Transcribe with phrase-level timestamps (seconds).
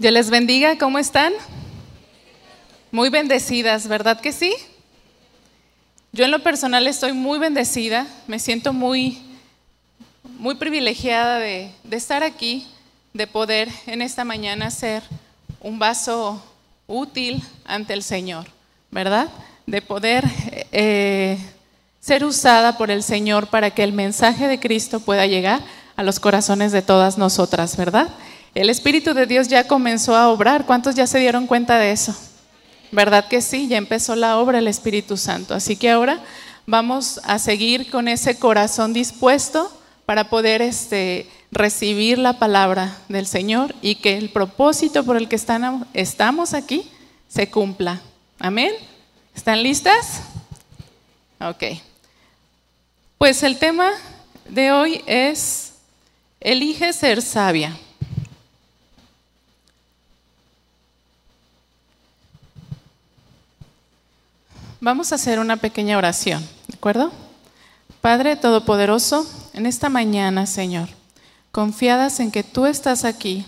[0.00, 1.34] Dios les bendiga, ¿cómo están?
[2.90, 4.50] Muy bendecidas, ¿verdad que sí?
[6.10, 9.18] Yo en lo personal estoy muy bendecida, me siento muy,
[10.38, 12.66] muy privilegiada de, de estar aquí,
[13.12, 15.02] de poder en esta mañana ser
[15.60, 16.42] un vaso
[16.86, 18.46] útil ante el Señor,
[18.90, 19.28] ¿verdad?
[19.66, 20.24] De poder
[20.72, 21.36] eh,
[22.00, 25.60] ser usada por el Señor para que el mensaje de Cristo pueda llegar
[25.94, 28.08] a los corazones de todas nosotras, ¿verdad?
[28.54, 30.66] El Espíritu de Dios ya comenzó a obrar.
[30.66, 32.14] ¿Cuántos ya se dieron cuenta de eso?
[32.90, 33.68] ¿Verdad que sí?
[33.68, 35.54] Ya empezó la obra el Espíritu Santo.
[35.54, 36.20] Así que ahora
[36.66, 39.70] vamos a seguir con ese corazón dispuesto
[40.04, 45.36] para poder este, recibir la palabra del Señor y que el propósito por el que
[45.36, 46.90] estamos aquí
[47.28, 48.00] se cumpla.
[48.40, 48.72] Amén.
[49.36, 50.22] ¿Están listas?
[51.40, 51.64] Ok.
[53.18, 53.92] Pues el tema
[54.48, 55.74] de hoy es,
[56.40, 57.76] elige ser sabia.
[64.82, 67.12] Vamos a hacer una pequeña oración, ¿de acuerdo?
[68.00, 70.88] Padre Todopoderoso, en esta mañana, Señor,
[71.52, 73.44] confiadas en que tú estás aquí,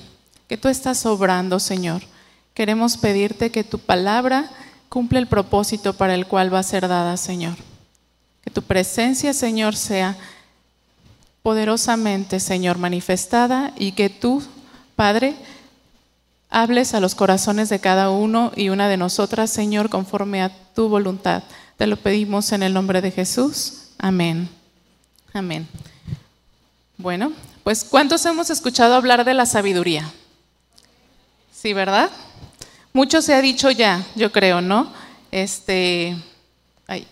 [0.47, 2.03] que tú estás obrando, Señor,
[2.53, 4.51] queremos pedirte que tu palabra
[4.91, 7.57] cumple el propósito para el cual va a ser dada, Señor.
[8.45, 10.19] Que tu presencia, Señor, sea
[11.43, 14.43] poderosamente, Señor, manifestada y que tú,
[14.97, 15.35] Padre,
[16.53, 20.89] hables a los corazones de cada uno y una de nosotras, Señor, conforme a tu
[20.89, 21.43] voluntad.
[21.79, 23.89] Te lo pedimos en el nombre de Jesús.
[23.99, 24.49] Amén.
[25.33, 25.67] Amén.
[26.99, 27.33] Bueno,
[27.65, 30.13] pues ¿cuántos hemos escuchado hablar de la sabiduría?
[31.53, 32.11] Sí, ¿verdad?
[32.93, 34.93] Mucho se ha dicho ya, yo creo, ¿no?
[35.31, 36.15] Este,
[36.87, 37.07] ay,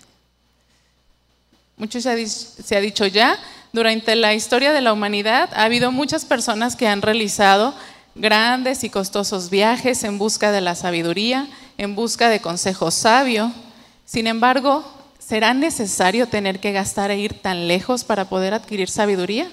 [1.78, 3.38] mucho se ha, se ha dicho ya.
[3.72, 7.74] Durante la historia de la humanidad ha habido muchas personas que han realizado
[8.14, 13.52] grandes y costosos viajes en busca de la sabiduría, en busca de consejo sabio.
[14.04, 14.84] Sin embargo,
[15.18, 19.50] ¿será necesario tener que gastar e ir tan lejos para poder adquirir sabiduría?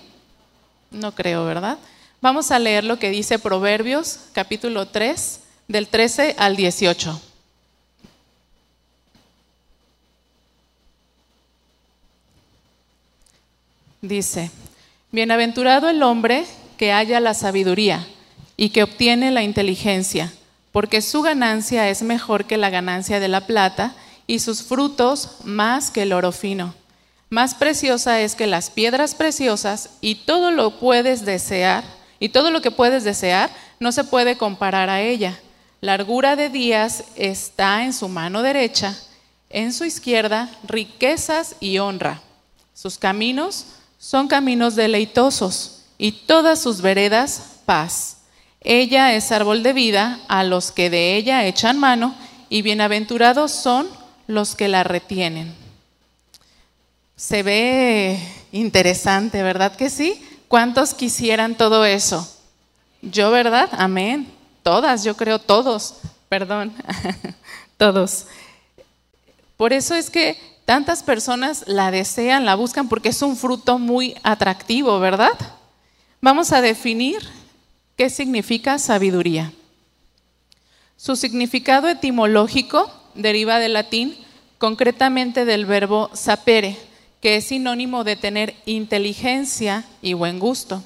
[0.91, 1.77] No creo, ¿verdad?
[2.21, 7.21] Vamos a leer lo que dice Proverbios capítulo 3, del 13 al 18.
[14.01, 14.51] Dice,
[15.11, 16.45] Bienaventurado el hombre
[16.77, 18.05] que haya la sabiduría
[18.57, 20.33] y que obtiene la inteligencia,
[20.71, 23.95] porque su ganancia es mejor que la ganancia de la plata
[24.25, 26.73] y sus frutos más que el oro fino.
[27.29, 31.83] Más preciosa es que las piedras preciosas y todo lo puedes desear,
[32.19, 35.39] y todo lo que puedes desear no se puede comparar a ella.
[35.81, 38.97] Largura de días está en su mano derecha,
[39.49, 42.21] en su izquierda riquezas y honra.
[42.73, 43.65] Sus caminos
[43.99, 48.16] son caminos deleitosos y todas sus veredas paz.
[48.69, 52.13] Ella es árbol de vida a los que de ella echan mano,
[52.49, 53.87] y bienaventurados son
[54.27, 55.55] los que la retienen.
[57.15, 58.19] Se ve
[58.51, 60.21] interesante, ¿verdad que sí?
[60.49, 62.29] ¿Cuántos quisieran todo eso?
[63.01, 63.69] Yo, ¿verdad?
[63.71, 64.27] Amén.
[64.63, 65.95] Todas, yo creo todos,
[66.27, 66.73] perdón,
[67.77, 68.25] todos.
[69.55, 74.17] Por eso es que tantas personas la desean, la buscan, porque es un fruto muy
[74.23, 75.37] atractivo, ¿verdad?
[76.19, 77.36] Vamos a definir
[77.97, 79.51] ¿Qué significa sabiduría?
[80.97, 84.15] Su significado etimológico deriva del latín,
[84.59, 86.77] concretamente del verbo sapere,
[87.21, 90.83] que es sinónimo de tener inteligencia y buen gusto.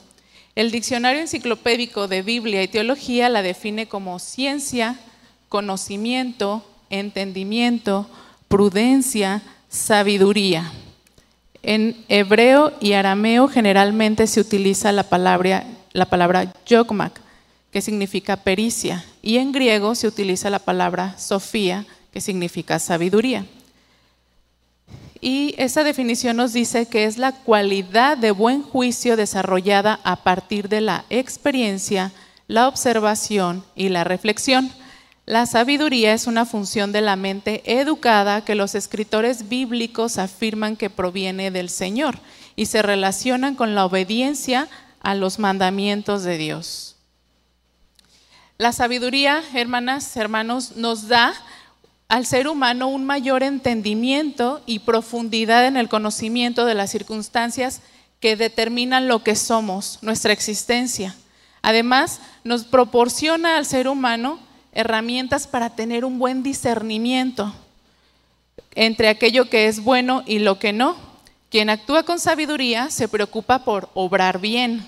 [0.55, 4.97] El diccionario enciclopédico de Biblia y Teología la define como ciencia,
[5.49, 8.09] conocimiento, entendimiento,
[8.47, 10.71] prudencia, sabiduría.
[11.61, 17.19] En hebreo y arameo generalmente se utiliza la palabra la palabra yogmak,
[17.71, 23.45] que significa pericia, y en griego se utiliza la palabra sofía, que significa sabiduría.
[25.21, 30.67] Y esa definición nos dice que es la cualidad de buen juicio desarrollada a partir
[30.67, 32.11] de la experiencia,
[32.47, 34.71] la observación y la reflexión.
[35.27, 40.89] La sabiduría es una función de la mente educada que los escritores bíblicos afirman que
[40.89, 42.17] proviene del Señor
[42.55, 44.67] y se relacionan con la obediencia
[45.01, 46.95] a los mandamientos de Dios.
[48.57, 51.33] La sabiduría, hermanas, hermanos, nos da
[52.07, 57.81] al ser humano un mayor entendimiento y profundidad en el conocimiento de las circunstancias
[58.19, 61.15] que determinan lo que somos, nuestra existencia.
[61.61, 64.39] Además, nos proporciona al ser humano
[64.73, 67.53] herramientas para tener un buen discernimiento
[68.75, 71.10] entre aquello que es bueno y lo que no.
[71.51, 74.85] Quien actúa con sabiduría se preocupa por obrar bien.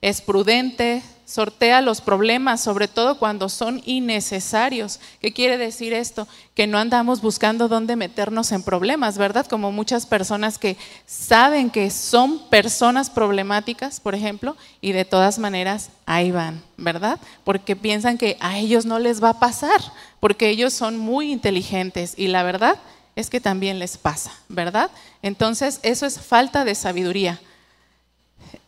[0.00, 4.98] es prudente, sortea los problemas, sobre todo cuando son innecesarios.
[5.20, 6.26] ¿Qué quiere decir esto?
[6.54, 9.46] Que no andamos buscando dónde meternos en problemas, ¿verdad?
[9.46, 10.76] Como muchas personas que
[11.06, 17.20] saben que son personas problemáticas, por ejemplo, y de todas maneras ahí van, ¿verdad?
[17.44, 19.80] Porque piensan que a ellos no les va a pasar,
[20.18, 22.78] porque ellos son muy inteligentes y la verdad
[23.18, 24.92] es que también les pasa, ¿verdad?
[25.22, 27.40] Entonces, eso es falta de sabiduría.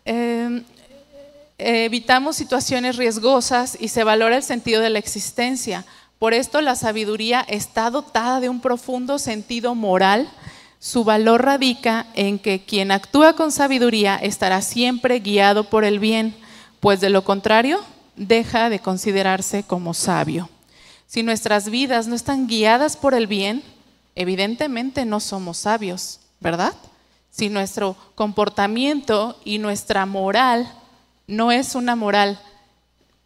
[0.04, 0.64] Eh,
[1.56, 5.84] evitamos situaciones riesgosas y se valora el sentido de la existencia.
[6.18, 10.28] Por esto la sabiduría está dotada de un profundo sentido moral.
[10.80, 16.34] Su valor radica en que quien actúa con sabiduría estará siempre guiado por el bien,
[16.80, 17.78] pues de lo contrario
[18.16, 20.50] deja de considerarse como sabio.
[21.06, 23.62] Si nuestras vidas no están guiadas por el bien,
[24.20, 26.74] evidentemente no somos sabios, ¿verdad?
[27.30, 30.70] Si nuestro comportamiento y nuestra moral
[31.26, 32.38] no es una moral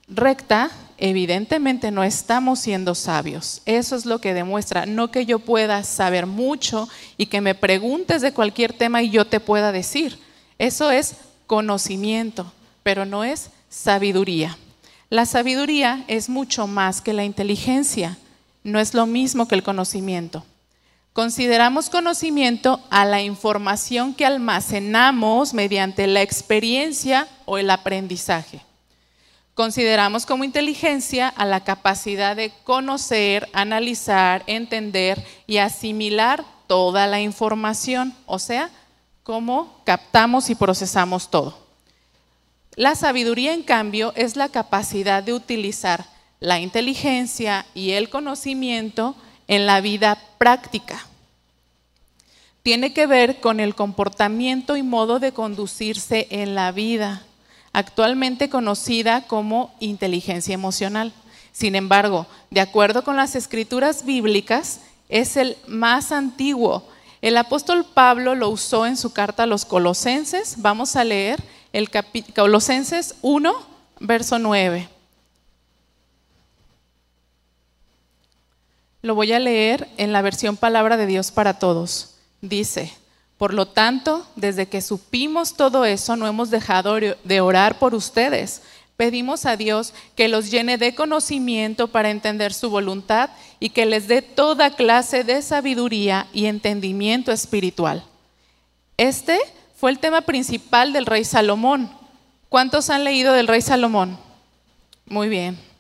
[0.06, 3.60] recta, evidentemente no estamos siendo sabios.
[3.64, 8.22] Eso es lo que demuestra, no que yo pueda saber mucho y que me preguntes
[8.22, 10.20] de cualquier tema y yo te pueda decir.
[10.60, 11.16] Eso es
[11.48, 12.52] conocimiento,
[12.84, 14.56] pero no es sabiduría.
[15.10, 18.16] La sabiduría es mucho más que la inteligencia,
[18.62, 20.44] no es lo mismo que el conocimiento.
[21.14, 28.62] Consideramos conocimiento a la información que almacenamos mediante la experiencia o el aprendizaje.
[29.54, 38.12] Consideramos como inteligencia a la capacidad de conocer, analizar, entender y asimilar toda la información,
[38.26, 38.68] o sea,
[39.22, 41.56] cómo captamos y procesamos todo.
[42.74, 46.06] La sabiduría, en cambio, es la capacidad de utilizar
[46.40, 49.14] la inteligencia y el conocimiento
[49.48, 51.06] en la vida práctica.
[52.62, 57.22] Tiene que ver con el comportamiento y modo de conducirse en la vida,
[57.72, 61.12] actualmente conocida como inteligencia emocional.
[61.52, 66.88] Sin embargo, de acuerdo con las escrituras bíblicas, es el más antiguo.
[67.20, 70.56] El apóstol Pablo lo usó en su carta a los colosenses.
[70.58, 71.42] Vamos a leer
[71.72, 71.90] el
[72.34, 73.52] Colosenses 1,
[74.00, 74.93] verso 9.
[79.04, 82.14] Lo voy a leer en la versión Palabra de Dios para Todos.
[82.40, 82.90] Dice,
[83.36, 88.62] por lo tanto, desde que supimos todo eso, no hemos dejado de orar por ustedes.
[88.96, 93.28] Pedimos a Dios que los llene de conocimiento para entender su voluntad
[93.60, 98.06] y que les dé toda clase de sabiduría y entendimiento espiritual.
[98.96, 99.38] Este
[99.76, 101.90] fue el tema principal del rey Salomón.
[102.48, 104.16] ¿Cuántos han leído del rey Salomón?
[105.04, 105.73] Muy bien.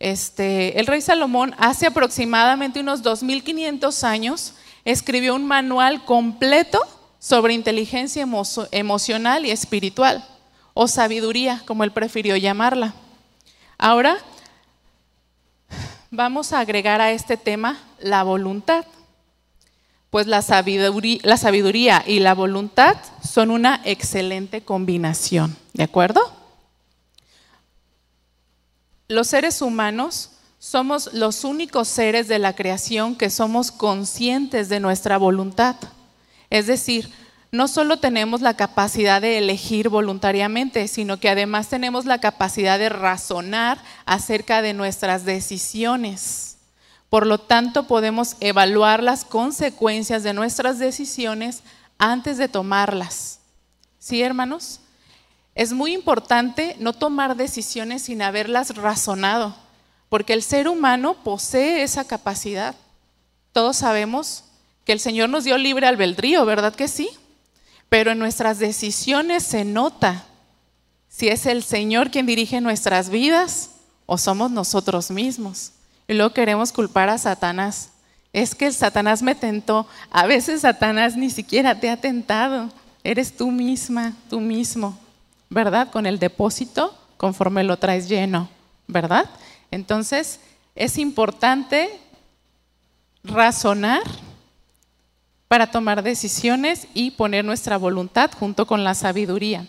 [0.00, 4.54] Este, el rey Salomón hace aproximadamente unos 2500 años
[4.86, 6.80] escribió un manual completo
[7.18, 8.26] sobre inteligencia
[8.72, 10.26] emocional y espiritual,
[10.72, 12.94] o sabiduría, como él prefirió llamarla.
[13.76, 14.16] Ahora
[16.10, 18.86] vamos a agregar a este tema la voluntad,
[20.08, 26.29] pues la la sabiduría y la voluntad son una excelente combinación, ¿de acuerdo?
[29.10, 30.30] Los seres humanos
[30.60, 35.74] somos los únicos seres de la creación que somos conscientes de nuestra voluntad.
[36.48, 37.10] Es decir,
[37.50, 42.88] no solo tenemos la capacidad de elegir voluntariamente, sino que además tenemos la capacidad de
[42.88, 46.58] razonar acerca de nuestras decisiones.
[47.08, 51.64] Por lo tanto, podemos evaluar las consecuencias de nuestras decisiones
[51.98, 53.40] antes de tomarlas.
[53.98, 54.78] ¿Sí, hermanos?
[55.60, 59.54] Es muy importante no tomar decisiones sin haberlas razonado,
[60.08, 62.74] porque el ser humano posee esa capacidad.
[63.52, 64.44] Todos sabemos
[64.86, 67.10] que el Señor nos dio libre albedrío, ¿verdad que sí?
[67.90, 70.24] Pero en nuestras decisiones se nota
[71.10, 73.72] si es el Señor quien dirige nuestras vidas
[74.06, 75.72] o somos nosotros mismos.
[76.08, 77.90] Y luego queremos culpar a Satanás.
[78.32, 79.86] Es que el Satanás me tentó.
[80.10, 82.70] A veces Satanás ni siquiera te ha tentado.
[83.04, 84.98] Eres tú misma, tú mismo.
[85.50, 85.90] ¿Verdad?
[85.90, 88.48] Con el depósito conforme lo traes lleno,
[88.86, 89.28] ¿verdad?
[89.70, 90.40] Entonces,
[90.74, 91.90] es importante
[93.22, 94.02] razonar
[95.48, 99.66] para tomar decisiones y poner nuestra voluntad junto con la sabiduría.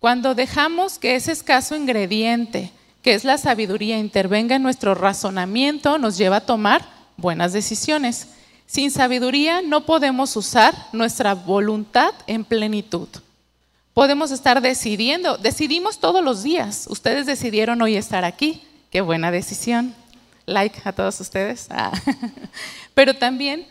[0.00, 6.18] Cuando dejamos que ese escaso ingrediente, que es la sabiduría, intervenga en nuestro razonamiento, nos
[6.18, 6.84] lleva a tomar
[7.16, 8.28] buenas decisiones.
[8.66, 13.08] Sin sabiduría no podemos usar nuestra voluntad en plenitud.
[13.94, 16.86] Podemos estar decidiendo, decidimos todos los días.
[16.88, 18.62] Ustedes decidieron hoy estar aquí.
[18.90, 19.94] Qué buena decisión.
[20.46, 21.66] Like a todos ustedes.
[21.70, 21.92] Ah.
[22.94, 23.66] Pero también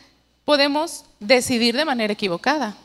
[0.46, 2.76] podemos decidir de manera equivocada.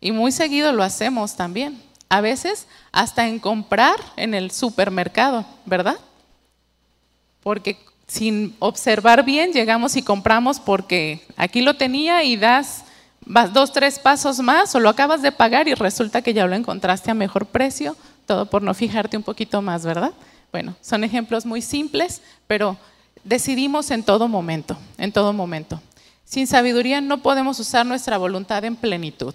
[0.00, 1.82] Y muy seguido lo hacemos también.
[2.08, 5.98] a veces hasta en comprar en el supermercado, ¿verdad?
[7.42, 12.84] Porque sin observar bien llegamos y compramos porque aquí lo tenía y das
[13.26, 17.10] dos, tres pasos más o lo acabas de pagar y resulta que ya lo encontraste
[17.10, 20.12] a mejor precio, todo por no fijarte un poquito más, ¿verdad?
[20.52, 22.76] Bueno, son ejemplos muy simples, pero
[23.24, 25.80] decidimos en todo momento, en todo momento.
[26.24, 29.34] Sin sabiduría no podemos usar nuestra voluntad en plenitud.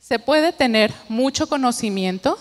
[0.00, 2.38] Se puede tener mucho conocimiento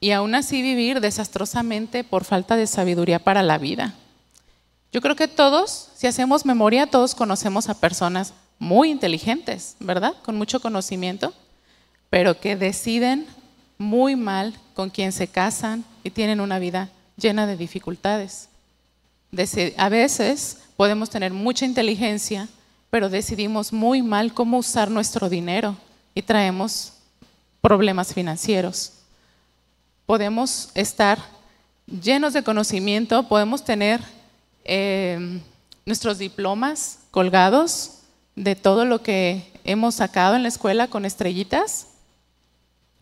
[0.00, 3.94] y aún así vivir desastrosamente por falta de sabiduría para la vida.
[4.92, 10.14] Yo creo que todos, si hacemos memoria, todos conocemos a personas muy inteligentes, ¿verdad?
[10.22, 11.32] Con mucho conocimiento,
[12.10, 13.26] pero que deciden
[13.78, 18.48] muy mal con quien se casan y tienen una vida llena de dificultades.
[19.78, 22.48] A veces podemos tener mucha inteligencia,
[22.90, 25.76] pero decidimos muy mal cómo usar nuestro dinero
[26.14, 26.92] y traemos
[27.62, 28.92] problemas financieros.
[30.04, 31.18] Podemos estar
[31.86, 34.02] llenos de conocimiento, podemos tener
[34.64, 35.40] eh,
[35.86, 37.99] nuestros diplomas colgados
[38.40, 41.88] de todo lo que hemos sacado en la escuela con estrellitas,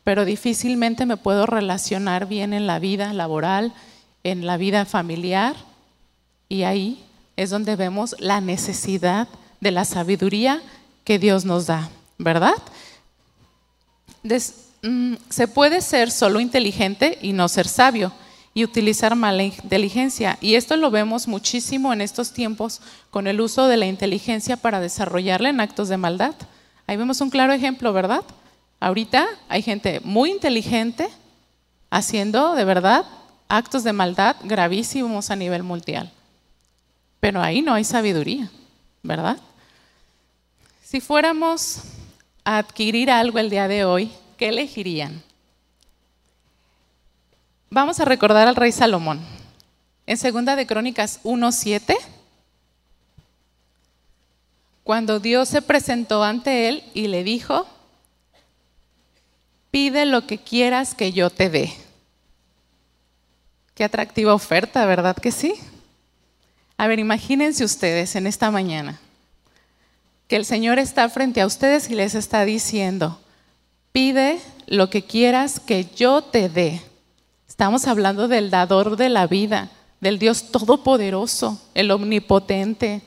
[0.02, 3.73] pero difícilmente me puedo relacionar bien en la vida laboral,
[4.25, 5.54] en la vida familiar,
[6.49, 7.04] y ahí
[7.37, 9.28] es donde vemos la necesidad
[9.61, 10.61] de la sabiduría
[11.04, 12.54] que Dios nos da, ¿verdad?
[14.83, 18.12] Mm, se puede ser solo inteligente y no ser sabio
[18.58, 20.36] y utilizar mala inteligencia.
[20.40, 24.80] Y esto lo vemos muchísimo en estos tiempos con el uso de la inteligencia para
[24.80, 26.34] desarrollarla en actos de maldad.
[26.88, 28.24] Ahí vemos un claro ejemplo, ¿verdad?
[28.80, 31.08] Ahorita hay gente muy inteligente
[31.88, 33.06] haciendo de verdad
[33.46, 36.10] actos de maldad gravísimos a nivel mundial.
[37.20, 38.50] Pero ahí no hay sabiduría,
[39.04, 39.36] ¿verdad?
[40.82, 41.82] Si fuéramos
[42.42, 45.22] a adquirir algo el día de hoy, ¿qué elegirían?
[47.70, 49.20] Vamos a recordar al rey Salomón.
[50.06, 51.96] En segunda de Crónicas 1:7,
[54.84, 57.66] cuando Dios se presentó ante él y le dijo,
[59.70, 61.75] pide lo que quieras que yo te dé.
[63.75, 65.52] Qué atractiva oferta, ¿verdad que sí?
[66.78, 68.98] A ver, imagínense ustedes en esta mañana
[70.26, 73.20] que el Señor está frente a ustedes y les está diciendo,
[73.92, 76.88] pide lo que quieras que yo te dé.
[77.58, 79.68] Estamos hablando del dador de la vida,
[80.00, 83.02] del Dios todopoderoso, el omnipotente.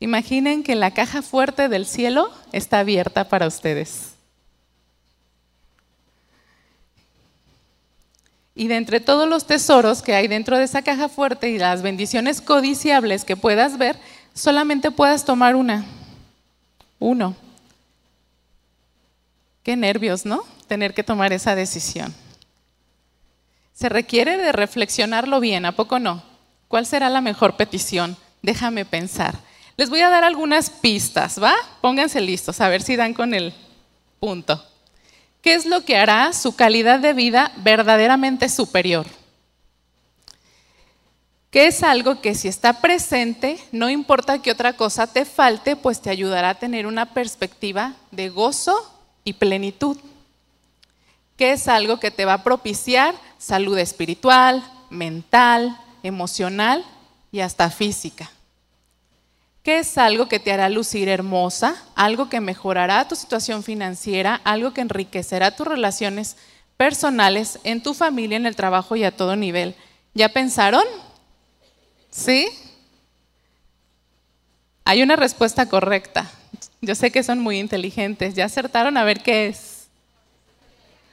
[0.00, 4.16] Imaginen que la caja fuerte del cielo está abierta para ustedes.
[8.54, 11.80] Y de entre todos los tesoros que hay dentro de esa caja fuerte y las
[11.80, 13.98] bendiciones codiciables que puedas ver,
[14.34, 15.86] solamente puedas tomar una.
[16.98, 17.43] Uno.
[19.64, 20.44] Qué nervios, ¿no?
[20.68, 22.14] Tener que tomar esa decisión.
[23.72, 26.22] Se requiere de reflexionarlo bien, ¿a poco no?
[26.68, 28.16] ¿Cuál será la mejor petición?
[28.42, 29.38] Déjame pensar.
[29.78, 31.54] Les voy a dar algunas pistas, ¿va?
[31.80, 33.54] Pónganse listos, a ver si dan con el
[34.20, 34.62] punto.
[35.40, 39.06] ¿Qué es lo que hará su calidad de vida verdaderamente superior?
[41.50, 46.02] Que es algo que si está presente, no importa que otra cosa te falte, pues
[46.02, 48.93] te ayudará a tener una perspectiva de gozo
[49.24, 49.96] y plenitud.
[51.36, 56.84] Que es algo que te va a propiciar salud espiritual, mental, emocional
[57.32, 58.30] y hasta física.
[59.62, 64.74] ¿Qué es algo que te hará lucir hermosa, algo que mejorará tu situación financiera, algo
[64.74, 66.36] que enriquecerá tus relaciones
[66.76, 69.74] personales en tu familia, en el trabajo y a todo nivel.
[70.12, 70.84] ¿Ya pensaron?
[72.10, 72.48] ¿Sí?
[74.84, 76.30] Hay una respuesta correcta.
[76.80, 78.34] Yo sé que son muy inteligentes.
[78.34, 79.86] ¿Ya acertaron a ver qué es?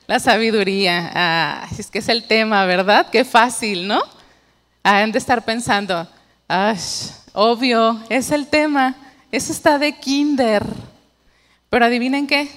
[0.08, 1.12] La sabiduría.
[1.14, 3.10] Ah, es que es el tema, ¿verdad?
[3.10, 4.02] Qué fácil, ¿no?
[4.84, 6.08] Han de estar pensando,
[6.48, 6.78] ¡ay!
[7.34, 8.96] Obvio, es el tema.
[9.32, 10.66] Eso está de kinder.
[11.70, 12.50] Pero adivinen qué,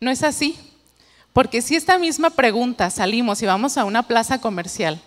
[0.00, 0.58] no es así.
[1.32, 4.98] Porque si esta misma pregunta salimos y vamos a una plaza comercial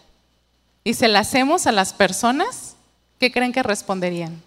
[0.84, 2.76] y se la hacemos a las personas,
[3.20, 4.40] ¿qué creen que responderían?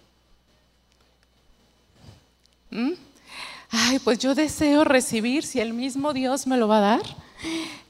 [2.73, 2.93] ¿Mm?
[3.69, 7.01] Ay, pues yo deseo recibir, si el mismo Dios me lo va a dar,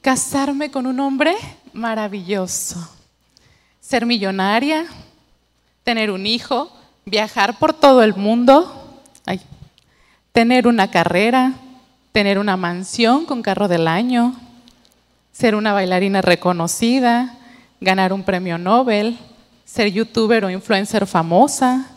[0.01, 1.35] casarme con un hombre
[1.71, 2.85] maravilloso,
[3.79, 4.85] ser millonaria,
[5.85, 6.69] tener un hijo,
[7.05, 9.01] viajar por todo el mundo,
[10.33, 11.53] tener una carrera,
[12.11, 14.35] tener una mansión con carro del año,
[15.31, 17.37] ser una bailarina reconocida,
[17.79, 19.17] ganar un premio Nobel,
[19.63, 21.92] ser youtuber o influencer famosa.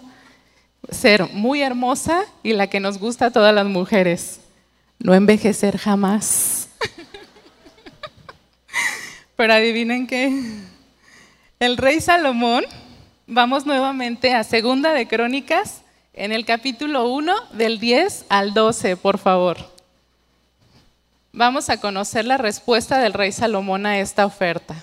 [0.90, 4.40] Ser muy hermosa y la que nos gusta a todas las mujeres,
[4.98, 6.68] no envejecer jamás.
[9.36, 10.32] Pero adivinen qué,
[11.58, 12.64] el rey Salomón,
[13.26, 19.18] vamos nuevamente a Segunda de Crónicas, en el capítulo 1 del 10 al 12, por
[19.18, 19.58] favor.
[21.32, 24.82] Vamos a conocer la respuesta del rey Salomón a esta oferta.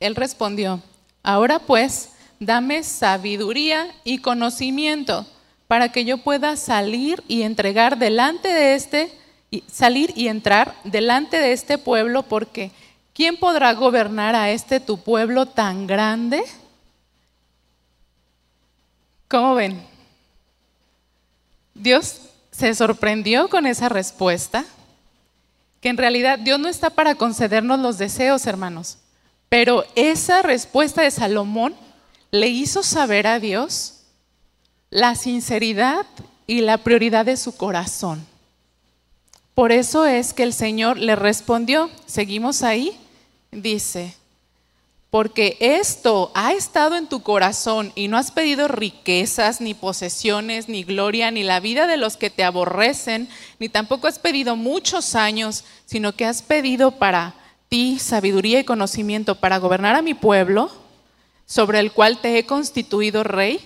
[0.00, 0.82] Él respondió,
[1.22, 2.08] ahora pues,
[2.40, 5.26] dame sabiduría y conocimiento
[5.68, 9.12] para que yo pueda salir y entregar delante de este,
[9.70, 12.72] salir y entrar delante de este pueblo, porque
[13.12, 16.42] ¿quién podrá gobernar a este tu pueblo tan grande?
[19.28, 19.80] ¿Cómo ven?
[21.74, 24.64] Dios se sorprendió con esa respuesta,
[25.80, 28.98] que en realidad Dios no está para concedernos los deseos, hermanos,
[29.50, 31.74] pero esa respuesta de Salomón
[32.30, 34.04] le hizo saber a Dios
[34.90, 36.06] la sinceridad
[36.46, 38.24] y la prioridad de su corazón.
[39.54, 42.96] Por eso es que el Señor le respondió, seguimos ahí,
[43.50, 44.14] dice,
[45.10, 50.84] porque esto ha estado en tu corazón y no has pedido riquezas, ni posesiones, ni
[50.84, 53.28] gloria, ni la vida de los que te aborrecen,
[53.58, 57.34] ni tampoco has pedido muchos años, sino que has pedido para
[57.70, 60.70] ti sabiduría y conocimiento para gobernar a mi pueblo,
[61.46, 63.60] sobre el cual te he constituido rey,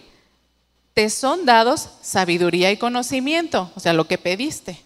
[0.93, 4.79] te son dados sabiduría y conocimiento, o sea, lo que pediste.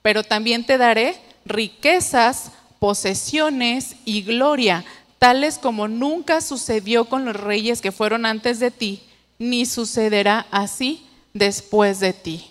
[0.00, 4.84] Pero también te daré riquezas, posesiones y gloria,
[5.18, 9.02] tales como nunca sucedió con los reyes que fueron antes de ti,
[9.38, 12.50] ni sucederá así después de ti.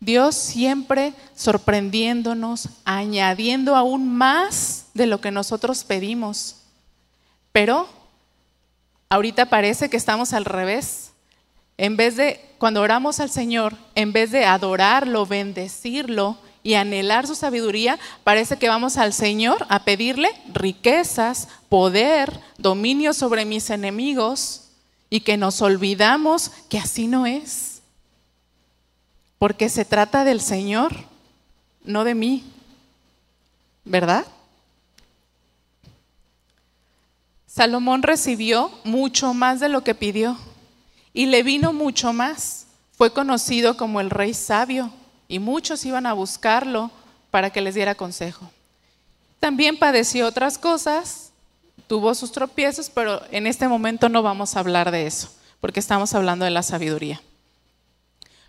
[0.00, 6.56] Dios siempre sorprendiéndonos, añadiendo aún más de lo que nosotros pedimos.
[7.52, 7.88] Pero
[9.08, 11.12] ahorita parece que estamos al revés.
[11.76, 17.34] En vez de, cuando oramos al Señor, en vez de adorarlo, bendecirlo y anhelar su
[17.34, 24.70] sabiduría, parece que vamos al Señor a pedirle riquezas, poder, dominio sobre mis enemigos
[25.10, 27.82] y que nos olvidamos que así no es.
[29.38, 30.94] Porque se trata del Señor,
[31.84, 32.44] no de mí.
[33.84, 34.24] ¿Verdad?
[37.54, 40.36] Salomón recibió mucho más de lo que pidió.
[41.12, 42.66] Y le vino mucho más.
[42.90, 44.92] Fue conocido como el rey sabio
[45.28, 46.90] y muchos iban a buscarlo
[47.30, 48.50] para que les diera consejo.
[49.38, 51.30] También padeció otras cosas,
[51.86, 56.12] tuvo sus tropiezos, pero en este momento no vamos a hablar de eso, porque estamos
[56.12, 57.22] hablando de la sabiduría.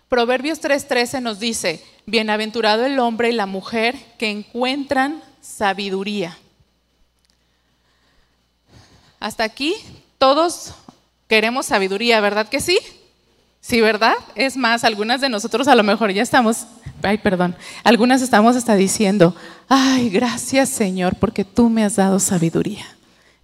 [0.10, 6.40] Proverbios 3:13 nos dice, bienaventurado el hombre y la mujer que encuentran sabiduría.
[9.26, 9.74] Hasta aquí
[10.20, 10.76] todos
[11.28, 12.78] Queremos sabiduría, ¿verdad que sí?
[13.60, 14.14] Sí, ¿verdad?
[14.36, 16.68] Es más, algunas de nosotros a lo mejor ya estamos,
[17.02, 19.36] ay, perdón, algunas estamos hasta diciendo,
[19.68, 22.86] ay, gracias Señor porque tú me has dado sabiduría.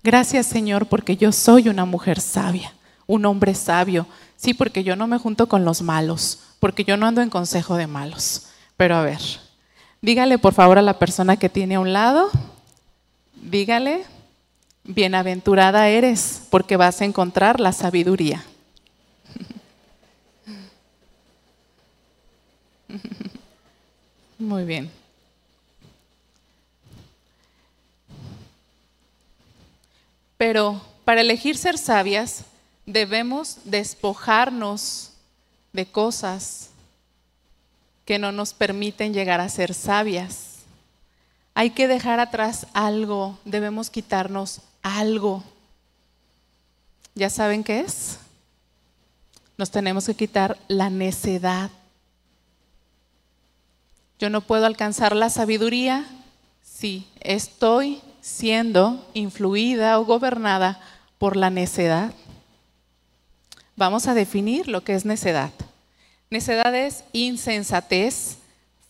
[0.04, 2.76] Gracias Señor porque yo soy una mujer sabia,
[3.08, 4.06] un hombre sabio.
[4.36, 7.76] Sí, porque yo no me junto con los malos, porque yo no ando en consejo
[7.76, 8.50] de malos.
[8.78, 9.22] Pero a ver,
[10.00, 12.30] dígale por favor a la persona que tiene a un lado,
[13.42, 14.06] dígale,
[14.94, 18.44] Bienaventurada eres porque vas a encontrar la sabiduría.
[24.38, 24.92] Muy bien.
[30.38, 32.44] Pero para elegir ser sabias
[32.86, 35.12] debemos despojarnos
[35.72, 36.72] de cosas
[38.04, 40.58] que no nos permiten llegar a ser sabias.
[41.54, 45.44] Hay que dejar atrás algo, debemos quitarnos algo.
[47.16, 48.20] ¿Ya saben qué es?
[49.58, 51.70] Nos tenemos que quitar la necedad.
[54.20, 56.06] Yo no puedo alcanzar la sabiduría
[56.64, 60.80] si estoy siendo influida o gobernada
[61.18, 62.14] por la necedad.
[63.76, 65.52] Vamos a definir lo que es necedad.
[66.30, 68.38] Necedad es insensatez,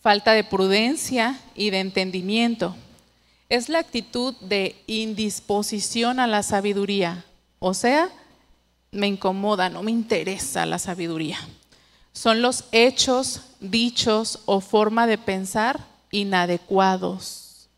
[0.00, 2.76] falta de prudencia y de entendimiento
[3.52, 7.26] es la actitud de indisposición a la sabiduría.
[7.58, 8.08] O sea,
[8.90, 11.38] me incomoda, no me interesa la sabiduría.
[12.14, 17.68] Son los hechos, dichos o forma de pensar inadecuados.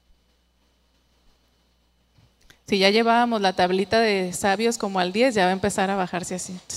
[2.69, 5.97] Si ya llevábamos la tablita de sabios como al 10, ya va a empezar a
[5.97, 6.57] bajarse así.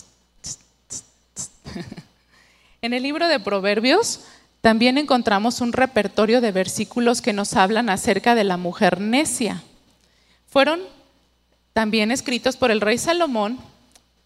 [2.80, 4.22] En el libro de Proverbios
[4.62, 9.63] también encontramos un repertorio de versículos que nos hablan acerca de la mujer necia.
[10.48, 10.82] fueron
[11.74, 13.60] también escritos por el rey Salomón,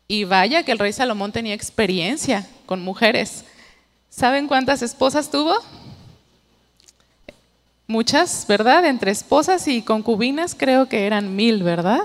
[0.08, 3.46] y vaya que el rey Salomón tenía experiencia con mujeres.
[4.10, 5.56] ¿Saben cuántas esposas tuvo?
[7.88, 8.86] Muchas, ¿verdad?
[8.86, 12.02] Entre esposas y concubinas creo que eran mil, ¿verdad?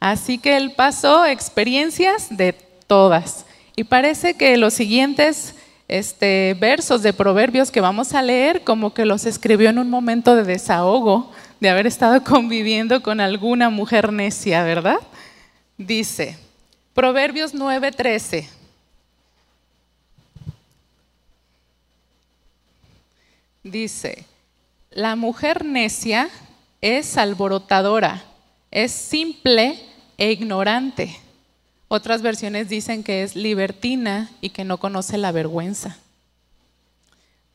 [0.00, 2.54] Así que él pasó experiencias de
[2.88, 3.46] todas.
[3.76, 5.54] Y parece que los siguientes
[5.92, 10.34] este, versos de proverbios que vamos a leer como que los escribió en un momento
[10.34, 15.00] de desahogo, de haber estado conviviendo con alguna mujer necia, ¿verdad?
[15.76, 16.38] Dice,
[16.94, 18.48] Proverbios 9:13.
[23.62, 24.24] Dice,
[24.90, 26.30] la mujer necia
[26.80, 28.24] es alborotadora,
[28.70, 29.78] es simple
[30.16, 31.21] e ignorante.
[31.94, 35.98] Otras versiones dicen que es libertina y que no conoce la vergüenza.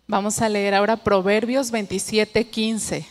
[0.05, 3.07] Vamos a leer ahora Proverbios 27, 15.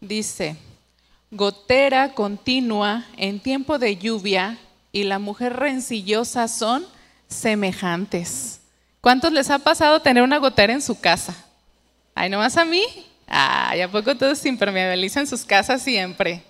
[0.00, 0.56] Dice,
[1.30, 4.58] gotera continua en tiempo de lluvia
[4.90, 6.84] y la mujer rencillosa son
[7.28, 8.58] semejantes.
[9.00, 11.32] ¿Cuántos les ha pasado tener una gotera en su casa?
[12.12, 12.82] ¿Ay, nomás a mí?
[13.26, 16.42] Ah, ¿a poco todos impermeabilizan sus casas siempre?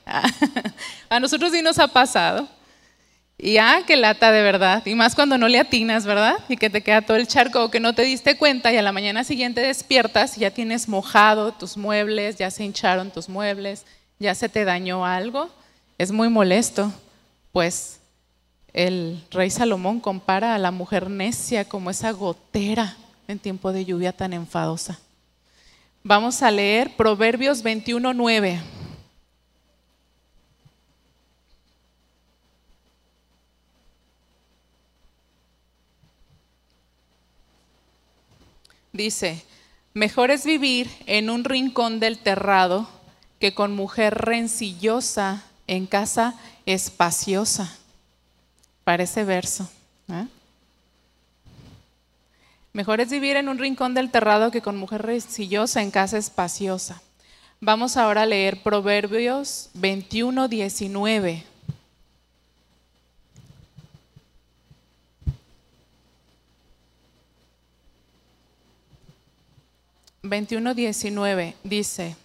[1.09, 2.49] a nosotros sí nos ha pasado.
[3.39, 4.87] Y ah, qué lata de verdad.
[4.87, 6.37] Y más cuando no le atinas, ¿verdad?
[6.49, 8.83] Y que te queda todo el charco o que no te diste cuenta y a
[8.83, 13.85] la mañana siguiente despiertas y ya tienes mojado tus muebles, ya se hincharon tus muebles,
[14.21, 15.51] ya se te dañó algo.
[15.99, 16.93] Es muy molesto.
[17.51, 17.99] Pues
[18.73, 22.97] el rey Salomón compara a la mujer necia como esa gotera
[23.29, 24.99] en tiempo de lluvia tan enfadosa.
[26.05, 28.61] Vamos a leer Proverbios 21.9.
[38.93, 39.43] Dice,
[39.95, 42.89] mejor es vivir en un rincón del terrado
[43.39, 46.35] que con mujer rencillosa en casa
[46.67, 47.77] espaciosa.
[48.83, 49.71] Parece verso.
[50.09, 50.27] ¿eh?
[52.75, 57.03] Mejor es vivir en un rincón del terrado que con mujer resillosa en casa espaciosa.
[57.61, 61.45] Vamos ahora a leer Proverbios 21, 19.
[70.23, 72.17] Veintiuno diecinueve dice,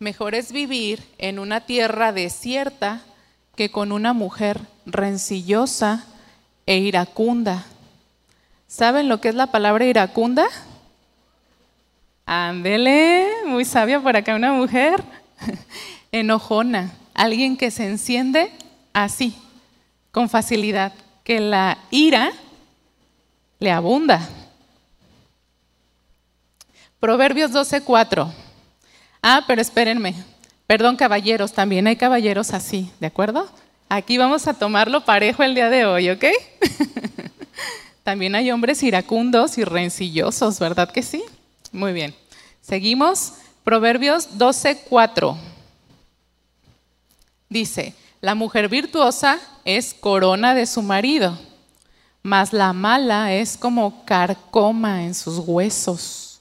[0.00, 3.00] mejor es vivir en una tierra desierta
[3.56, 6.04] que con una mujer rencillosa
[6.66, 7.64] e iracunda.
[8.72, 10.46] ¿Saben lo que es la palabra iracunda?
[12.24, 15.04] Ándele, muy sabia por acá una mujer.
[16.10, 18.50] Enojona, alguien que se enciende
[18.94, 19.36] así,
[20.10, 22.32] con facilidad, que la ira
[23.58, 24.26] le abunda.
[26.98, 28.32] Proverbios 12:4.
[29.20, 30.14] Ah, pero espérenme.
[30.66, 33.50] Perdón, caballeros, también hay caballeros así, ¿de acuerdo?
[33.90, 36.24] Aquí vamos a tomarlo parejo el día de hoy, ¿ok?
[38.02, 41.22] También hay hombres iracundos y rencillosos, ¿verdad que sí?
[41.70, 42.14] Muy bien.
[42.60, 43.34] Seguimos.
[43.64, 45.36] Proverbios 12:4.
[47.48, 51.38] Dice, la mujer virtuosa es corona de su marido,
[52.22, 56.40] mas la mala es como carcoma en sus huesos.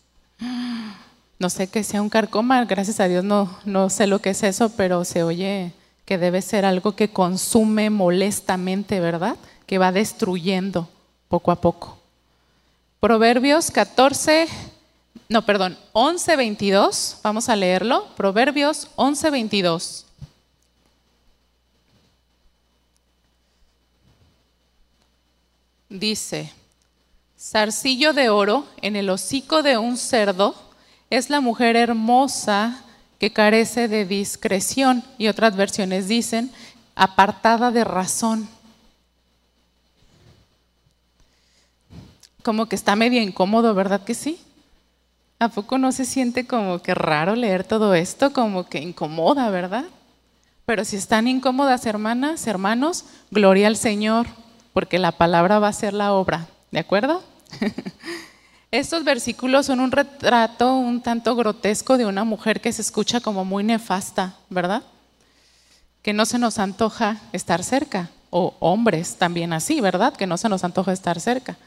[1.37, 4.41] No sé qué sea un carcoma, gracias a Dios no, no sé lo que es
[4.41, 5.73] eso, pero se oye
[6.05, 9.35] que debe ser algo que consume molestamente, ¿verdad?
[9.67, 10.87] Que va destruyendo
[11.31, 11.97] poco a poco.
[12.99, 14.47] Proverbios 14,
[15.29, 18.05] no, perdón, 11, 22, vamos a leerlo.
[18.17, 20.05] Proverbios 11, 22.
[25.87, 26.51] Dice,
[27.39, 30.53] zarcillo de oro en el hocico de un cerdo
[31.09, 32.83] es la mujer hermosa
[33.19, 35.01] que carece de discreción.
[35.17, 36.51] Y otras versiones dicen,
[36.93, 38.49] apartada de razón.
[42.43, 44.39] Como que está medio incómodo, ¿verdad que sí?
[45.39, 48.31] ¿A poco no se siente como que raro leer todo esto?
[48.31, 49.85] Como que incomoda, ¿verdad?
[50.65, 54.27] Pero si están incómodas, hermanas, hermanos, gloria al Señor,
[54.73, 57.23] porque la palabra va a ser la obra, ¿de acuerdo?
[58.71, 63.43] Estos versículos son un retrato un tanto grotesco de una mujer que se escucha como
[63.43, 64.83] muy nefasta, ¿verdad?
[66.01, 70.13] Que no se nos antoja estar cerca, o hombres también así, ¿verdad?
[70.13, 71.57] Que no se nos antoja estar cerca.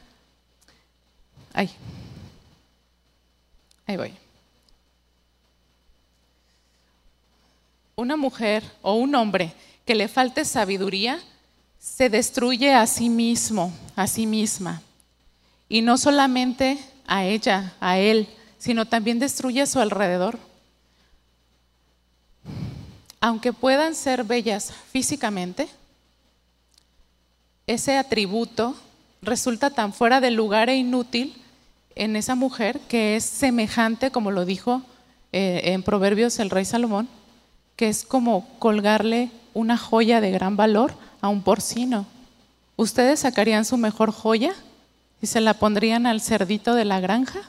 [1.54, 1.70] Ahí.
[3.86, 4.12] Ahí voy.
[7.96, 9.54] Una mujer o un hombre
[9.86, 11.20] que le falte sabiduría
[11.78, 14.82] se destruye a sí mismo, a sí misma.
[15.68, 20.38] Y no solamente a ella, a él, sino también destruye a su alrededor.
[23.20, 25.68] Aunque puedan ser bellas físicamente,
[27.66, 28.74] ese atributo
[29.22, 31.43] resulta tan fuera de lugar e inútil
[31.96, 34.82] en esa mujer que es semejante, como lo dijo
[35.32, 37.08] eh, en Proverbios el rey Salomón,
[37.76, 42.06] que es como colgarle una joya de gran valor a un porcino.
[42.76, 44.52] ¿Ustedes sacarían su mejor joya
[45.20, 47.40] y se la pondrían al cerdito de la granja?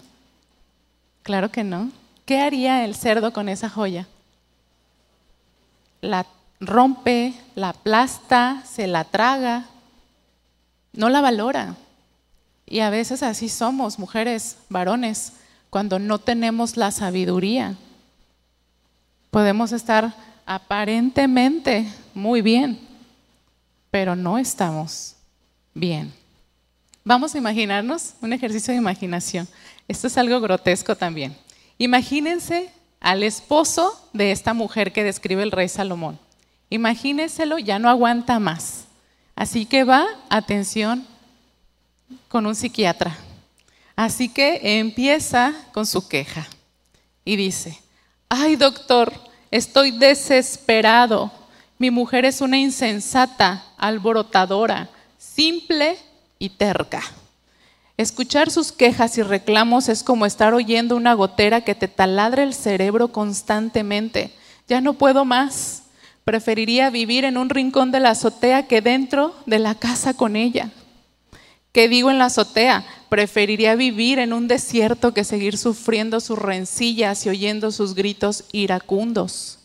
[1.24, 1.90] Claro que no.
[2.26, 4.08] ¿Qué haría el cerdo con esa joya?
[6.02, 6.26] La
[6.60, 9.66] rompe, la aplasta, se la traga,
[10.94, 11.76] no la valora.
[12.66, 15.34] Y a veces así somos, mujeres, varones,
[15.70, 17.76] cuando no tenemos la sabiduría.
[19.30, 20.14] Podemos estar
[20.46, 22.80] aparentemente muy bien,
[23.92, 25.16] pero no estamos
[25.74, 26.14] bien.
[27.04, 29.48] Vamos a imaginarnos un ejercicio de imaginación.
[29.88, 31.36] Esto es algo grotesco también.
[31.78, 36.18] Imagínense al esposo de esta mujer que describe el rey Salomón.
[36.70, 38.86] Imagínenselo, ya no aguanta más.
[39.36, 41.06] Así que va, atención,
[42.28, 43.16] con un psiquiatra.
[43.96, 46.46] Así que empieza con su queja
[47.24, 47.80] y dice,
[48.30, 49.14] ay doctor,
[49.52, 51.32] estoy desesperado.
[51.78, 55.98] Mi mujer es una insensata, alborotadora, simple
[56.40, 57.02] y terca.
[57.98, 62.54] Escuchar sus quejas y reclamos es como estar oyendo una gotera que te taladra el
[62.54, 64.34] cerebro constantemente.
[64.68, 65.84] Ya no puedo más.
[66.26, 70.72] Preferiría vivir en un rincón de la azotea que dentro de la casa con ella.
[71.76, 72.86] ¿Qué digo en la azotea?
[73.10, 79.60] Preferiría vivir en un desierto que seguir sufriendo sus rencillas y oyendo sus gritos iracundos.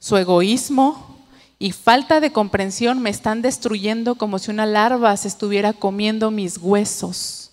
[0.00, 1.16] Su egoísmo
[1.60, 6.58] y falta de comprensión me están destruyendo como si una larva se estuviera comiendo mis
[6.58, 7.52] huesos.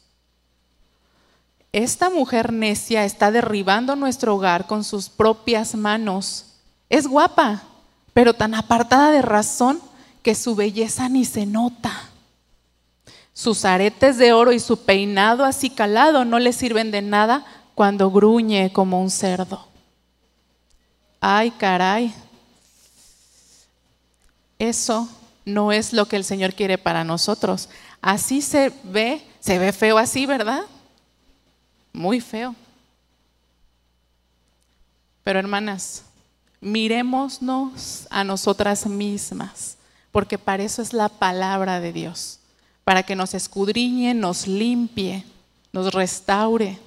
[1.71, 6.47] Esta mujer necia está derribando nuestro hogar con sus propias manos.
[6.89, 7.61] Es guapa,
[8.13, 9.79] pero tan apartada de razón
[10.23, 12.10] que su belleza ni se nota.
[13.33, 18.11] Sus aretes de oro y su peinado así calado no le sirven de nada cuando
[18.11, 19.67] gruñe como un cerdo.
[21.19, 22.13] Ay, caray.
[24.59, 25.07] Eso
[25.45, 27.69] no es lo que el Señor quiere para nosotros.
[28.01, 30.63] Así se ve, se ve feo así, ¿verdad?
[31.93, 32.53] Muy feo.
[35.23, 36.03] Pero hermanas,
[36.59, 39.77] miremosnos a nosotras mismas,
[40.11, 42.40] porque para eso es la palabra de Dios
[42.83, 45.23] para que nos escudriñe, nos limpie,
[45.71, 46.77] nos restaure.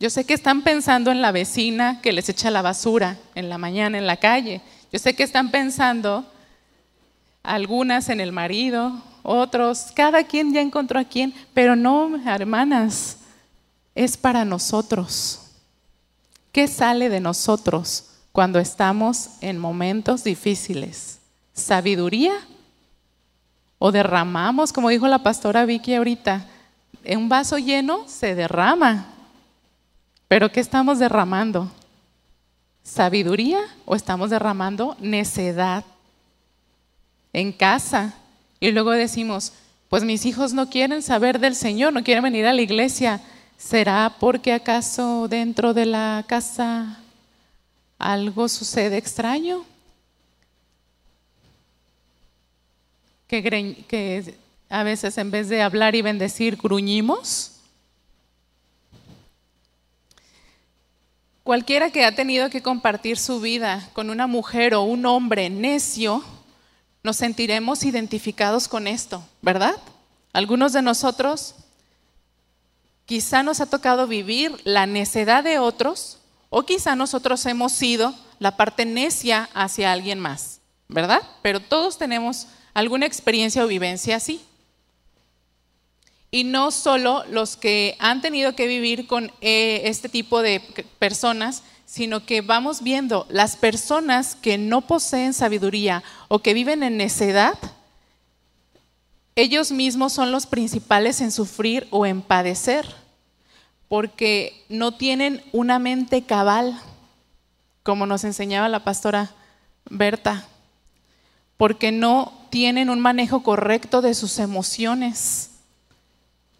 [0.00, 3.58] Yo sé que están pensando en la vecina que les echa la basura en la
[3.58, 4.60] mañana en la calle.
[4.92, 6.24] Yo sé que están pensando
[7.42, 13.18] algunas en el marido, otros, cada quien ya encontró a quien, pero no, hermanas,
[13.94, 15.40] es para nosotros.
[16.52, 21.18] ¿Qué sale de nosotros cuando estamos en momentos difíciles?
[21.52, 22.32] ¿Sabiduría
[23.78, 26.46] o derramamos, como dijo la pastora Vicky ahorita,
[27.04, 29.06] en un vaso lleno se derrama.
[30.26, 31.70] Pero ¿qué estamos derramando?
[32.82, 35.84] ¿Sabiduría o estamos derramando necedad
[37.32, 38.14] en casa?
[38.60, 39.52] Y luego decimos,
[39.88, 43.20] pues mis hijos no quieren saber del Señor, no quieren venir a la iglesia.
[43.56, 46.98] ¿Será porque acaso dentro de la casa
[47.98, 49.64] algo sucede extraño?
[53.28, 54.34] Que,
[54.70, 57.52] a veces en vez de hablar y bendecir, gruñimos.
[61.44, 66.24] Cualquiera que ha tenido que compartir su vida con una mujer o un hombre necio,
[67.02, 69.76] nos sentiremos identificados con esto, ¿verdad?
[70.32, 71.54] Algunos de nosotros
[73.06, 76.18] quizá nos ha tocado vivir la necedad de otros
[76.50, 81.22] o quizá nosotros hemos sido la parte necia hacia alguien más, ¿verdad?
[81.40, 82.46] Pero todos tenemos
[82.78, 84.40] alguna experiencia o vivencia así.
[86.30, 90.60] Y no solo los que han tenido que vivir con eh, este tipo de
[91.00, 96.98] personas, sino que vamos viendo las personas que no poseen sabiduría o que viven en
[96.98, 97.58] necedad,
[99.34, 102.86] ellos mismos son los principales en sufrir o en padecer,
[103.88, 106.80] porque no tienen una mente cabal,
[107.82, 109.30] como nos enseñaba la pastora
[109.90, 110.46] Berta,
[111.56, 115.50] porque no tienen un manejo correcto de sus emociones,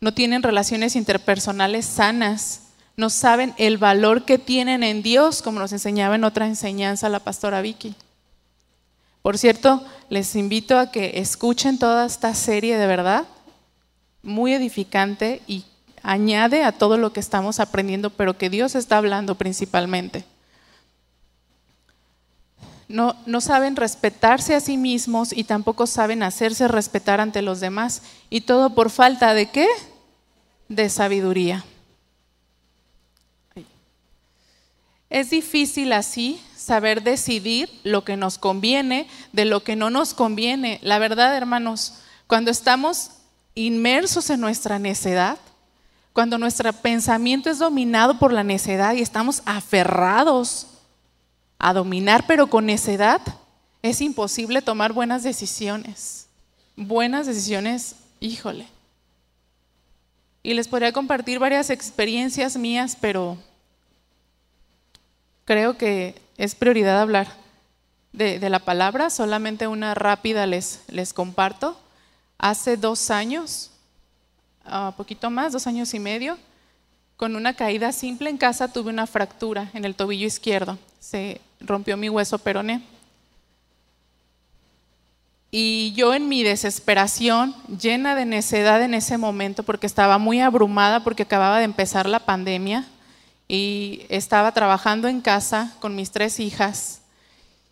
[0.00, 2.62] no tienen relaciones interpersonales sanas,
[2.96, 7.20] no saben el valor que tienen en Dios, como nos enseñaba en otra enseñanza la
[7.20, 7.94] pastora Vicky.
[9.22, 13.24] Por cierto, les invito a que escuchen toda esta serie de verdad.
[14.22, 15.64] muy edificante y
[16.02, 20.24] añade a todo lo que estamos aprendiendo, pero que Dios está hablando principalmente.
[22.88, 28.02] No, saben respetarse a sí mismos y tampoco saben hacerse respetar ante los demás.
[28.30, 29.66] Y todo por falta de qué?
[30.68, 31.64] De sabiduría.
[35.10, 40.78] Es difícil así saber decidir lo que nos conviene de lo que no nos conviene.
[40.82, 41.94] La verdad, hermanos,
[42.26, 43.10] cuando estamos
[43.54, 45.38] inmersos en nuestra necedad,
[46.14, 50.66] cuando nuestro pensamiento es dominado por la necedad y estamos aferrados
[51.58, 53.20] a dominar, pero con necedad,
[53.82, 56.28] es imposible tomar buenas decisiones.
[56.76, 58.66] Buenas decisiones, híjole.
[60.42, 63.36] Y les podría compartir varias experiencias mías, pero
[65.44, 67.28] creo que es prioridad hablar
[68.12, 69.10] de, la palabra.
[69.10, 71.78] Solamente una rápida les, les comparto.
[72.38, 73.72] Hace dos años,
[74.64, 76.38] a poquito más, dos años y medio,
[77.18, 80.78] con una caída simple en casa tuve una fractura en el tobillo izquierdo.
[81.00, 82.80] Se rompió mi hueso peroné.
[85.50, 91.02] Y yo en mi desesperación, llena de necedad en ese momento, porque estaba muy abrumada
[91.02, 92.86] porque acababa de empezar la pandemia,
[93.48, 97.00] y estaba trabajando en casa con mis tres hijas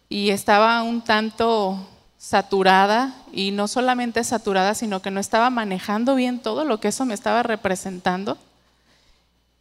[0.09, 1.87] y estaba un tanto
[2.19, 7.05] saturada y no solamente saturada, sino que no estaba manejando bien todo lo que eso
[7.05, 8.39] me estaba representando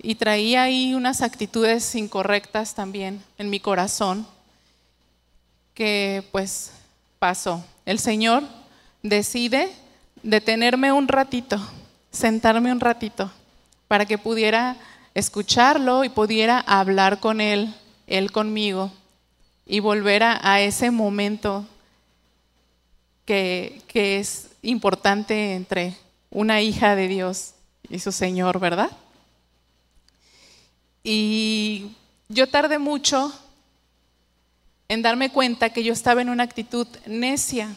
[0.06, 4.28] y traía ahí unas actitudes incorrectas también en mi corazón
[5.74, 6.74] que pues
[7.18, 7.66] pasó.
[7.88, 8.44] El Señor
[9.02, 9.74] decide
[10.22, 11.60] detenerme un ratito,
[12.12, 13.32] sentarme un ratito
[13.88, 14.78] para que pudiera
[15.16, 17.74] escucharlo y pudiera hablar con Él,
[18.06, 18.92] Él conmigo,
[19.66, 21.66] y volver a, ese momento
[23.26, 25.98] que, es importante entre
[26.30, 27.56] una hija de Dios
[27.90, 28.92] y su Señor, ¿verdad?
[31.08, 31.92] Y
[32.30, 33.32] yo tardé mucho
[34.88, 37.76] en darme cuenta que yo estaba en una actitud necia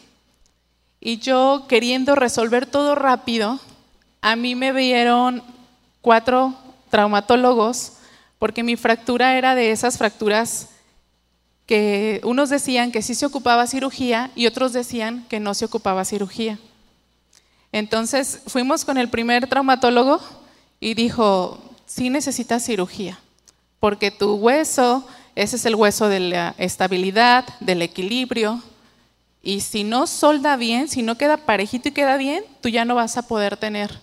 [0.99, 3.59] y yo queriendo resolver todo rápido,
[4.21, 5.43] a mí me vieron
[6.01, 6.55] cuatro
[6.89, 7.93] traumatólogos
[8.39, 10.69] porque mi fractura era de esas fracturas
[11.67, 16.03] que unos decían que sí se ocupaba cirugía y otros decían que no se ocupaba
[16.03, 16.57] cirugía.
[17.71, 20.19] Entonces fuimos con el primer traumatólogo
[20.79, 23.19] y dijo, sí necesitas cirugía,
[23.79, 28.61] porque tu hueso, ese es el hueso de la estabilidad, del equilibrio,
[29.41, 32.93] y si no solda bien, si no queda parejito y queda bien, tú ya no
[32.93, 34.01] vas a poder tener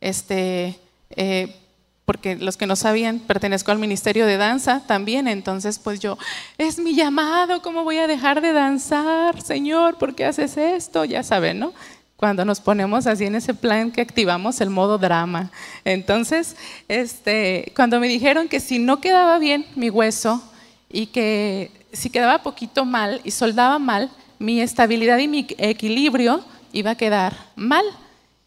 [0.00, 0.78] este,
[1.10, 1.56] eh,
[2.04, 6.16] porque los que no sabían, pertenezco al Ministerio de Danza también, entonces pues yo,
[6.56, 9.98] es mi llamado, ¿cómo voy a dejar de danzar, Señor?
[9.98, 11.04] ¿Por qué haces esto?
[11.04, 11.72] Ya saben, ¿no?
[12.16, 15.50] Cuando nos ponemos así en ese plan que activamos el modo drama.
[15.84, 16.56] Entonces,
[16.88, 20.42] este, cuando me dijeron que si no quedaba bien mi hueso
[20.88, 26.92] y que si quedaba poquito mal y soldaba mal, mi estabilidad y mi equilibrio iba
[26.92, 27.84] a quedar mal.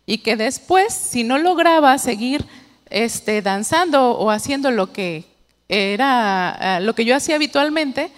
[0.05, 2.45] Y que después, si no lograba seguir
[2.89, 5.25] este, danzando o haciendo lo que
[5.69, 8.11] era eh, lo que yo hacía habitualmente,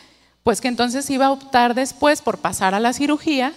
[0.44, 3.54] pues que entonces iba a optar después por pasar a la cirugía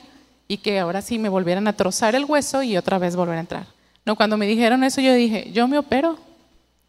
[0.48, 3.40] y que ahora sí me volvieran a trozar el hueso y otra vez volver a
[3.40, 3.66] entrar.
[4.05, 6.18] No, cuando me dijeron eso yo dije, yo me opero,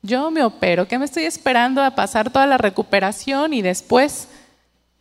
[0.01, 4.27] yo me opero, ¿qué me estoy esperando a pasar toda la recuperación y después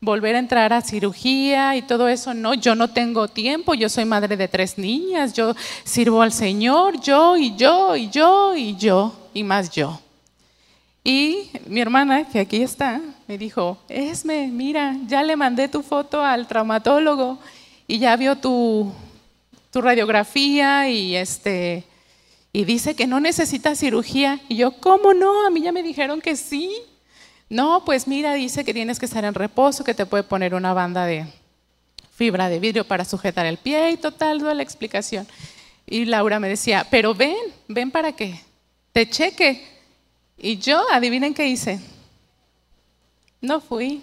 [0.03, 2.35] volver a entrar a cirugía y todo eso.
[2.35, 7.01] No, yo no tengo tiempo, yo soy madre de tres niñas, yo sirvo al Señor,
[7.01, 10.01] yo y yo y yo y yo y más yo.
[11.05, 16.23] Y mi hermana, que aquí está, me dijo, Esme, mira, ya le mandé tu foto
[16.23, 17.39] al traumatólogo
[17.93, 18.91] y ya vio tu,
[19.71, 21.85] tu radiografía y este...
[22.51, 24.41] Y dice que no necesita cirugía.
[24.49, 25.47] Y yo, ¿cómo no?
[25.47, 26.75] A mí ya me dijeron que sí.
[27.51, 30.73] No, pues mira, dice que tienes que estar en reposo, que te puede poner una
[30.73, 31.27] banda de
[32.15, 35.29] fibra de vidrio para sujetar el pie y total, toda la explicación.
[35.87, 37.37] Y Laura me decía, pero ven,
[37.69, 38.41] ven para que
[38.95, 39.69] te cheque.
[40.39, 41.79] Y yo, adivinen qué hice.
[43.43, 44.03] No fui.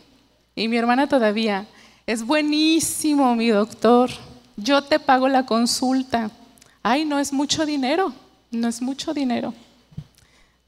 [0.53, 1.65] Y mi hermana todavía,
[2.09, 4.09] es buenísimo mi doctor,
[4.57, 6.31] yo te pago la consulta.
[6.81, 8.11] Ay, no es mucho dinero,
[8.49, 9.53] no es mucho dinero.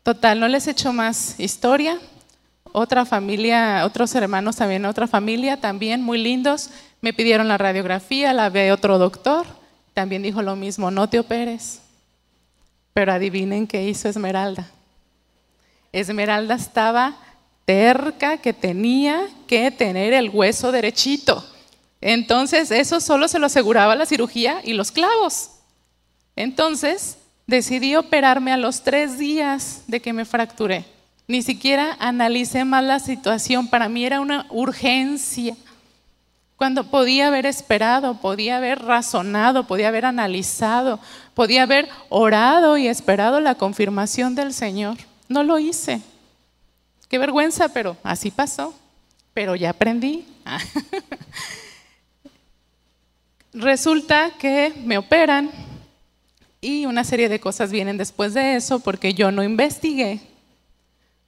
[0.03, 1.97] Total, no les echo más historia
[2.73, 6.69] otra familia, otros hermanos también, otra familia también muy lindos,
[7.01, 9.47] me pidieron la radiografía, la ve otro doctor,
[9.95, 11.81] también dijo lo mismo, no te operes.
[12.93, 14.69] Pero adivinen qué hizo Esmeralda.
[15.91, 17.15] Esmeralda estaba
[18.41, 21.45] que tenía que tener el hueso derechito.
[21.99, 25.51] Entonces eso solo se lo aseguraba la cirugía y los clavos.
[26.35, 27.17] Entonces
[27.51, 30.85] Decidí operarme a los tres días de que me fracturé.
[31.27, 33.67] Ni siquiera analicé más la situación.
[33.67, 35.57] Para mí era una urgencia.
[36.55, 41.01] Cuando podía haber esperado, podía haber razonado, podía haber analizado,
[41.33, 44.95] podía haber orado y esperado la confirmación del Señor.
[45.27, 45.99] No lo hice.
[47.11, 48.73] Qué vergüenza, pero así pasó.
[49.33, 50.25] Pero ya aprendí.
[53.53, 55.51] Resulta que me operan
[56.61, 60.21] y una serie de cosas vienen después de eso porque yo no investigué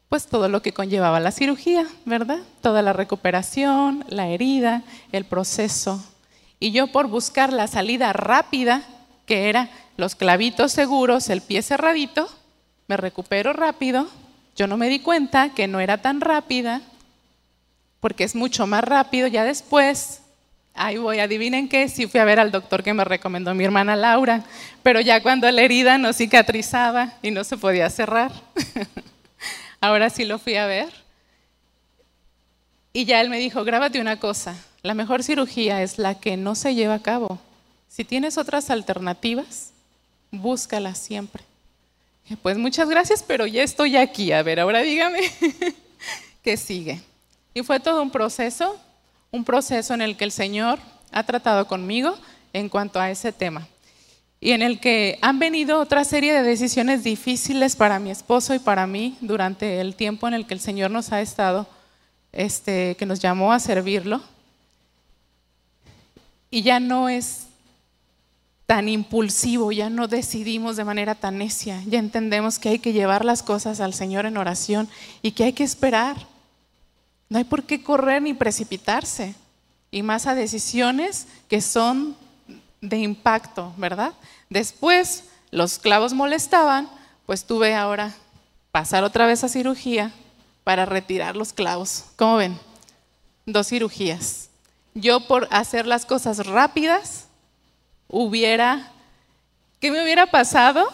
[0.08, 2.40] pues todo lo que conllevaba la cirugía, ¿verdad?
[2.62, 6.02] Toda la recuperación, la herida, el proceso.
[6.62, 8.84] Y yo por buscar la salida rápida,
[9.26, 12.30] que era los clavitos seguros, el pie cerradito,
[12.88, 14.08] me recupero rápido.
[14.56, 16.82] Yo no me di cuenta que no era tan rápida,
[18.00, 20.22] porque es mucho más rápido ya después.
[20.76, 23.96] Ahí voy, adivinen qué, sí fui a ver al doctor que me recomendó mi hermana
[23.96, 24.44] Laura,
[24.82, 28.32] pero ya cuando la herida no cicatrizaba y no se podía cerrar.
[29.82, 30.92] Ahora sí lo fui a ver.
[32.92, 36.54] Y ya él me dijo, grábate una cosa, la mejor cirugía es la que no
[36.56, 37.40] se lleva a cabo.
[37.88, 39.72] Si tienes otras alternativas,
[40.32, 41.44] búscalas siempre.
[42.42, 44.32] Pues muchas gracias, pero ya estoy aquí.
[44.32, 45.20] A ver, ahora dígame
[46.44, 47.02] qué sigue.
[47.54, 48.80] Y fue todo un proceso,
[49.32, 50.80] un proceso en el que el Señor
[51.12, 52.18] ha tratado conmigo
[52.54, 53.68] en cuanto a ese tema
[54.44, 58.60] y en el que han venido otra serie de decisiones difíciles para mi esposo y
[58.60, 61.66] para mí durante el tiempo en el que el Señor nos ha estado,
[62.34, 64.22] este, que nos llamó a servirlo.
[66.52, 67.46] Y ya no es
[68.66, 73.26] tan impulsivo, ya no decidimos de manera tan necia, ya entendemos que hay que llevar
[73.26, 74.90] las cosas al Señor en oración
[75.22, 76.16] y que hay que esperar.
[77.30, 79.36] No hay por qué correr ni precipitarse,
[79.94, 82.16] y más a decisiones que son
[82.82, 84.14] de impacto, ¿verdad?
[84.50, 86.90] Después los clavos molestaban,
[87.28, 88.14] pues tuve ahora
[88.72, 90.12] pasar otra vez a cirugía
[90.64, 92.06] para retirar los clavos.
[92.16, 92.60] ¿Cómo ven?
[93.46, 94.50] Dos cirugías.
[94.96, 97.23] Yo por hacer las cosas rápidas
[98.22, 98.92] hubiera,
[99.80, 100.88] ¿qué me hubiera pasado?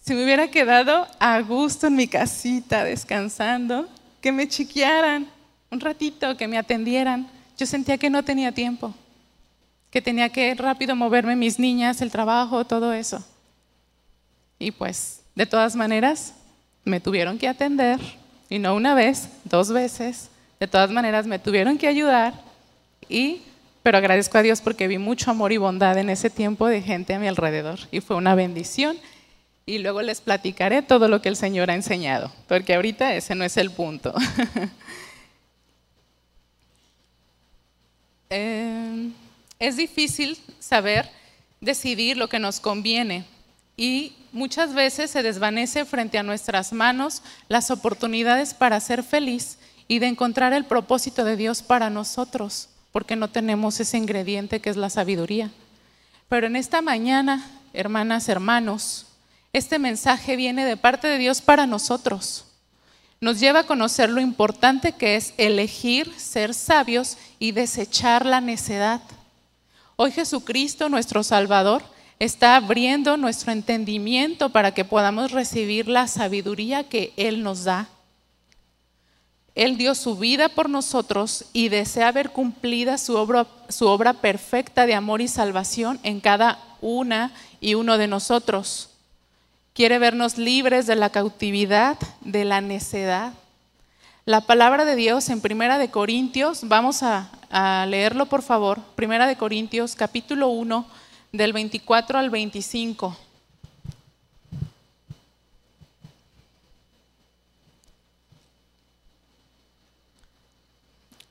[0.00, 3.88] Si me hubiera quedado a gusto en mi casita descansando,
[4.20, 5.28] que me chiquearan
[5.70, 7.28] un ratito, que me atendieran.
[7.58, 8.94] Yo sentía que no tenía tiempo
[9.90, 13.24] que tenía que rápido moverme mis niñas, el trabajo, todo eso.
[14.58, 16.34] Y pues, de todas maneras,
[16.84, 17.98] me tuvieron que atender,
[18.48, 22.34] y no una vez, dos veces, de todas maneras me tuvieron que ayudar,
[23.08, 23.42] y,
[23.82, 27.14] pero agradezco a Dios porque vi mucho amor y bondad en ese tiempo de gente
[27.14, 28.98] a mi alrededor, y fue una bendición.
[29.66, 33.44] Y luego les platicaré todo lo que el Señor ha enseñado, porque ahorita ese no
[33.44, 34.14] es el punto.
[38.30, 39.10] eh,
[39.60, 41.08] es difícil saber
[41.60, 43.24] decidir lo que nos conviene
[43.76, 49.58] y muchas veces se desvanece frente a nuestras manos las oportunidades para ser feliz
[49.88, 54.70] y de encontrar el propósito de Dios para nosotros, porque no tenemos ese ingrediente que
[54.70, 55.50] es la sabiduría.
[56.28, 59.06] Pero en esta mañana, hermanas, hermanos,
[59.52, 62.44] este mensaje viene de parte de Dios para nosotros.
[63.20, 69.02] Nos lleva a conocer lo importante que es elegir ser sabios y desechar la necedad.
[69.96, 71.82] Hoy Jesucristo, nuestro Salvador,
[72.18, 77.88] está abriendo nuestro entendimiento para que podamos recibir la sabiduría que Él nos da.
[79.54, 84.86] Él dio su vida por nosotros y desea ver cumplida su obra, su obra perfecta
[84.86, 88.90] de amor y salvación en cada una y uno de nosotros.
[89.72, 93.32] Quiere vernos libres de la cautividad, de la necedad.
[94.26, 97.30] La palabra de Dios en Primera de Corintios, vamos a,
[97.88, 98.78] leerlo, por favor.
[98.94, 100.86] Primera de Corintios, capítulo 1,
[101.32, 103.16] del 24 al 25.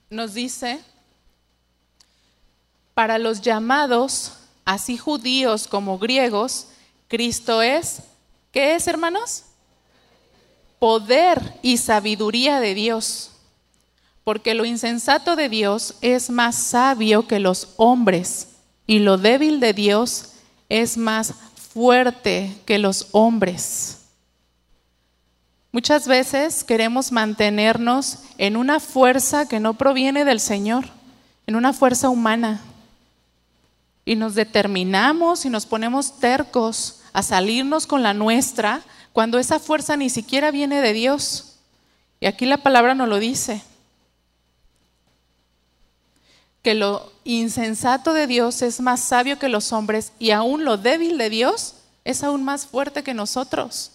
[0.10, 0.80] Nos dice,
[2.93, 4.34] para los llamados,
[4.66, 6.68] así judíos como griegos,
[7.07, 8.01] Cristo es,
[8.51, 9.43] ¿qué es, hermanos?
[10.80, 13.30] Poder y sabiduría de Dios
[14.30, 18.49] porque lo insensato de Dios es más sabio que los hombres
[18.86, 20.34] y lo débil de Dios
[20.70, 21.34] es más
[21.74, 23.99] fuerte que los hombres.
[25.72, 30.86] Muchas veces queremos mantenernos en una fuerza que no proviene del Señor,
[31.45, 32.61] en una fuerza humana.
[34.03, 38.82] Y nos determinamos y nos ponemos tercos a salirnos con la nuestra
[39.13, 41.57] cuando esa fuerza ni siquiera viene de Dios.
[42.20, 43.61] Y aquí la palabra nos lo dice
[46.63, 51.17] que lo insensato de Dios es más sabio que los hombres y aún lo débil
[51.17, 53.91] de Dios es aún más fuerte que nosotros.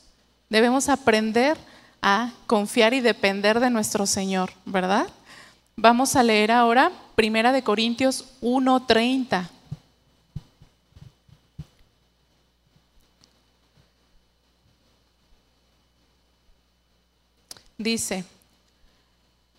[0.49, 1.57] Debemos aprender
[2.03, 5.07] a confiar y depender de nuestro Señor, ¿verdad?
[5.77, 9.49] Vamos a leer ahora Primera de Corintios 1:30.
[17.77, 18.25] Dice,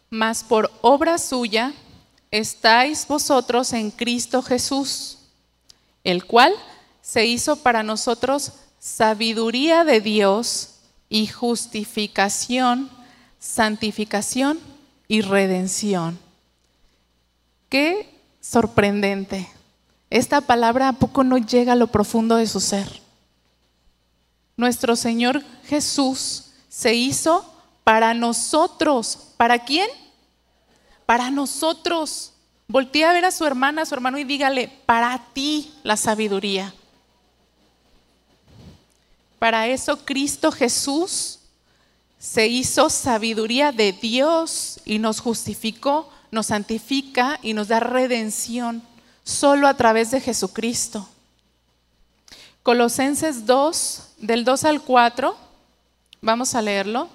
[0.10, 1.74] mas por obra suya
[2.32, 5.18] estáis vosotros en Cristo Jesús,
[6.04, 6.54] el cual
[7.02, 10.74] se hizo para nosotros sabiduría de Dios
[11.16, 12.89] y justificación,
[13.39, 14.59] santificación
[15.07, 16.20] y redención.
[17.70, 19.47] Qué sorprendente.
[20.09, 23.01] Esta palabra a poco no llega a lo profundo de su ser.
[24.57, 27.49] Nuestro Señor Jesús se hizo
[27.86, 29.30] para nosotros.
[29.38, 29.88] ¿Para quién?
[31.05, 32.34] Para nosotros.
[32.68, 36.74] Voltea a ver a su hermana, a su hermano y dígale, para ti la sabiduría.
[39.40, 41.40] Para eso Cristo Jesús
[42.18, 48.82] se hizo sabiduría de Dios y nos justificó, nos santifica y nos da redención
[49.24, 51.08] solo a través de Jesucristo.
[52.64, 55.38] Colosenses 2, del 2 al 4,
[56.22, 57.10] vamos a leerlo.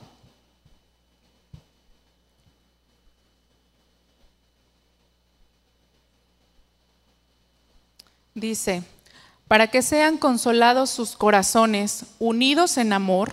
[8.32, 8.84] Dice,
[9.50, 13.32] para que sean consolados sus corazones, unidos en amor,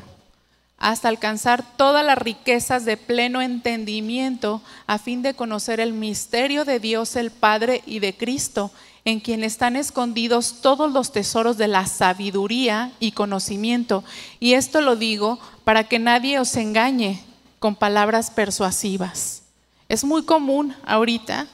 [0.79, 6.79] hasta alcanzar todas las riquezas de pleno entendimiento, a fin de conocer el misterio de
[6.79, 8.71] Dios el Padre y de Cristo,
[9.05, 14.03] en quien están escondidos todos los tesoros de la sabiduría y conocimiento.
[14.39, 17.21] Y esto lo digo para que nadie os engañe
[17.59, 19.43] con palabras persuasivas.
[19.87, 21.45] Es muy común ahorita,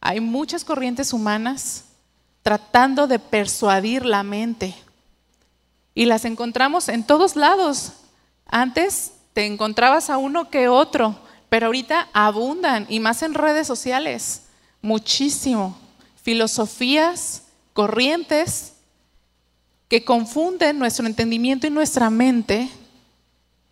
[0.00, 1.84] hay muchas corrientes humanas
[2.50, 4.74] tratando de persuadir la mente.
[5.94, 7.92] Y las encontramos en todos lados.
[8.44, 11.16] Antes te encontrabas a uno que otro,
[11.48, 14.46] pero ahorita abundan, y más en redes sociales,
[14.82, 15.78] muchísimo.
[16.24, 18.72] Filosofías, corrientes
[19.86, 22.68] que confunden nuestro entendimiento y nuestra mente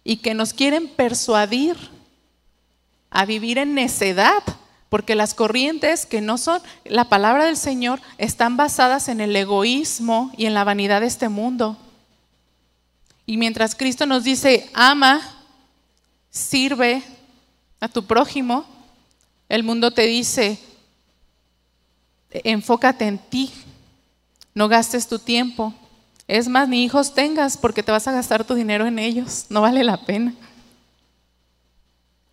[0.05, 1.77] y que nos quieren persuadir
[3.11, 4.45] a vivir en necedad
[4.89, 10.33] porque las corrientes que no son la palabra del Señor están basadas en el egoísmo
[10.37, 11.77] y en la vanidad de este mundo.
[13.27, 15.21] Y mientras Cristo nos dice, ama,
[16.31, 17.03] sirve
[17.81, 18.65] a tu prójimo,
[19.49, 20.59] el mundo te dice,
[22.31, 23.53] enfócate en ti,
[24.55, 25.75] no gastes tu tiempo.
[26.27, 29.61] Es más, ni hijos tengas porque te vas a gastar tu dinero en ellos, no
[29.61, 30.35] vale la pena.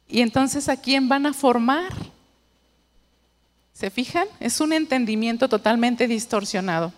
[0.08, 1.94] Y entonces, ¿a quién van a formar?
[3.76, 4.30] ¿Se fijan?
[4.40, 6.94] Es un entendimiento totalmente distorsionado.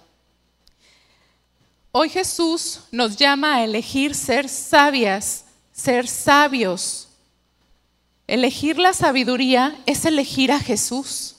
[1.92, 7.10] Hoy Jesús nos llama a elegir ser sabias, ser sabios.
[8.28, 11.38] Elegir la sabiduría es elegir a Jesús.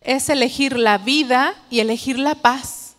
[0.00, 2.94] Es elegir la vida y elegir la paz.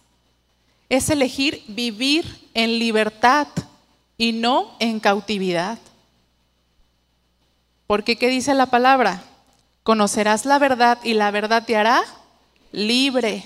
[0.89, 3.47] Es elegir vivir en libertad
[4.15, 5.79] y no en cautividad.
[7.87, 9.23] Porque ¿qué dice la palabra?
[9.83, 12.03] Conocerás la verdad y la verdad te hará
[12.71, 13.43] libre.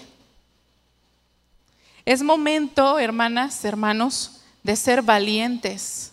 [2.04, 6.12] Es momento, hermanas, hermanos, de ser valientes,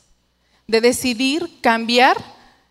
[0.67, 2.17] de decidir cambiar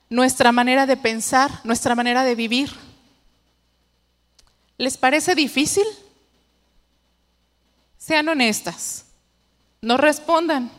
[0.09, 2.71] nuestra manera de pensar, nuestra manera de vivir.
[4.77, 5.85] ¿Les parece difícil?
[7.97, 9.05] Sean honestas,
[9.81, 10.71] no respondan,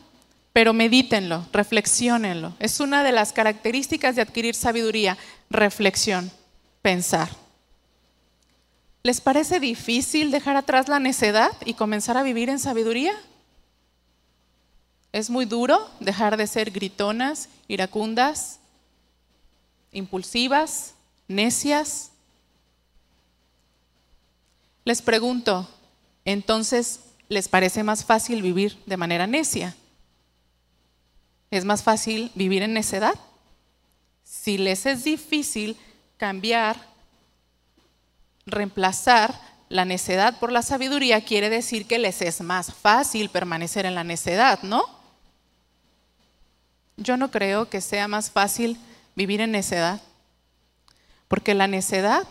[0.51, 2.53] pero medítenlo, reflexionenlo.
[2.59, 5.17] Es una de las características de adquirir sabiduría,
[5.49, 6.31] reflexión
[6.83, 7.29] pensar.
[9.01, 13.13] ¿Les parece difícil dejar atrás la necedad y comenzar a vivir en sabiduría?
[15.11, 18.59] Es muy duro dejar de ser gritonas, iracundas,
[19.91, 20.93] impulsivas,
[21.27, 22.11] necias.
[24.85, 25.69] Les pregunto,
[26.25, 29.75] entonces, ¿les parece más fácil vivir de manera necia?
[31.51, 33.15] ¿Es más fácil vivir en necedad?
[34.23, 35.77] Si les es difícil
[36.23, 36.77] cambiar,
[38.45, 43.93] reemplazar la necedad por la sabiduría, quiere decir que les es más fácil permanecer en
[43.93, 44.85] la necedad, ¿no?
[46.95, 48.77] Yo no creo que sea más fácil
[49.15, 49.99] vivir en necedad,
[51.27, 52.25] porque la necedad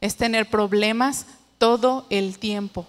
[0.00, 1.26] es tener problemas
[1.58, 2.86] todo el tiempo.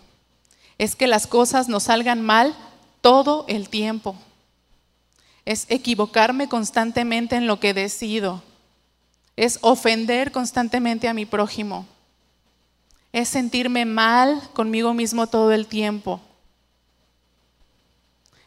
[0.77, 2.55] Es que las cosas nos salgan mal
[3.01, 4.15] todo el tiempo.
[5.43, 8.43] Es equivocarme constantemente en lo que decido
[9.37, 11.85] es ofender constantemente a mi prójimo,
[13.13, 16.19] es sentirme mal conmigo mismo todo el tiempo.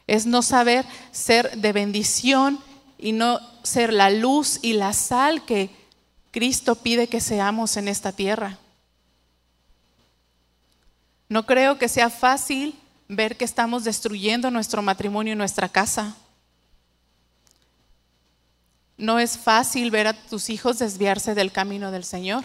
[0.06, 2.58] es no saber ser de bendición
[2.98, 5.70] y no ser la luz y la sal que
[6.32, 8.58] Cristo pide que seamos en esta tierra.
[11.28, 12.76] No creo que sea fácil
[13.06, 16.16] ver que estamos destruyendo nuestro matrimonio y nuestra casa.
[19.00, 22.44] No es fácil ver a tus hijos desviarse del camino del Señor.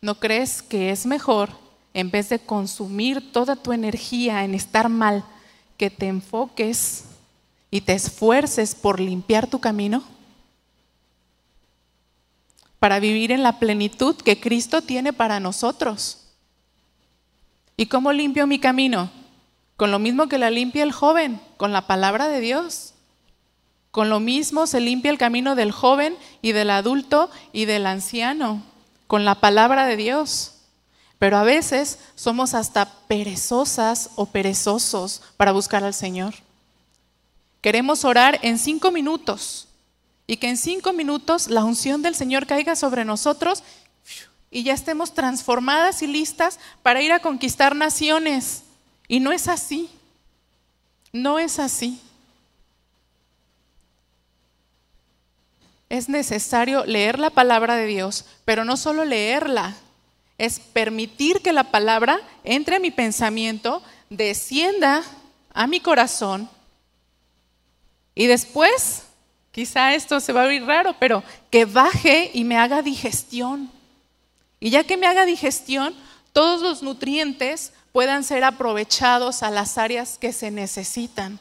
[0.00, 1.50] ¿No crees que es mejor,
[1.92, 5.24] en vez de consumir toda tu energía en estar mal,
[5.76, 7.06] que te enfoques
[7.68, 10.04] y te esfuerces por limpiar tu camino?
[12.78, 16.28] Para vivir en la plenitud que Cristo tiene para nosotros.
[17.76, 19.10] ¿Y cómo limpio mi camino?
[19.76, 22.89] Con lo mismo que la limpia el joven, con la palabra de Dios.
[23.90, 28.62] Con lo mismo se limpia el camino del joven y del adulto y del anciano,
[29.06, 30.54] con la palabra de Dios.
[31.18, 36.34] Pero a veces somos hasta perezosas o perezosos para buscar al Señor.
[37.60, 39.68] Queremos orar en cinco minutos
[40.26, 43.64] y que en cinco minutos la unción del Señor caiga sobre nosotros
[44.50, 48.62] y ya estemos transformadas y listas para ir a conquistar naciones.
[49.08, 49.90] Y no es así.
[51.12, 52.00] No es así.
[55.90, 59.76] Es necesario leer la palabra de Dios, pero no solo leerla,
[60.38, 65.02] es permitir que la palabra entre a mi pensamiento, descienda
[65.52, 66.48] a mi corazón
[68.14, 69.04] y después,
[69.50, 73.70] quizá esto se va a oír raro, pero que baje y me haga digestión.
[74.58, 75.94] Y ya que me haga digestión,
[76.32, 81.40] todos los nutrientes puedan ser aprovechados a las áreas que se necesitan,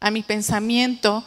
[0.00, 1.24] a mi pensamiento,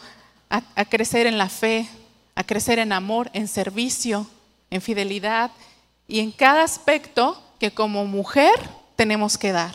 [0.48, 1.88] a, a crecer en la fe,
[2.34, 4.26] a crecer en amor, en servicio,
[4.70, 5.50] en fidelidad
[6.08, 8.52] y en cada aspecto que como mujer
[8.96, 9.74] tenemos que dar.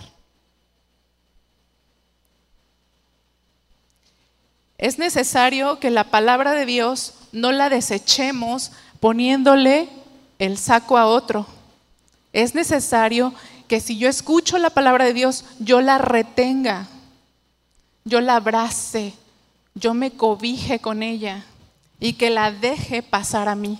[4.77, 9.89] Es necesario que la palabra de Dios no la desechemos poniéndole
[10.39, 11.45] el saco a otro.
[12.33, 13.33] Es necesario
[13.67, 16.87] que si yo escucho la palabra de Dios, yo la retenga,
[18.03, 19.13] yo la abrace,
[19.73, 21.45] yo me cobije con ella
[21.99, 23.79] y que la deje pasar a mí.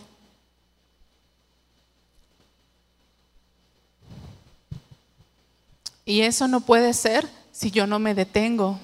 [6.06, 8.80] Y eso no puede ser si yo no me detengo.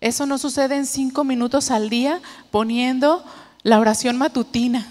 [0.00, 3.24] Eso no sucede en cinco minutos al día poniendo
[3.62, 4.86] la oración matutina.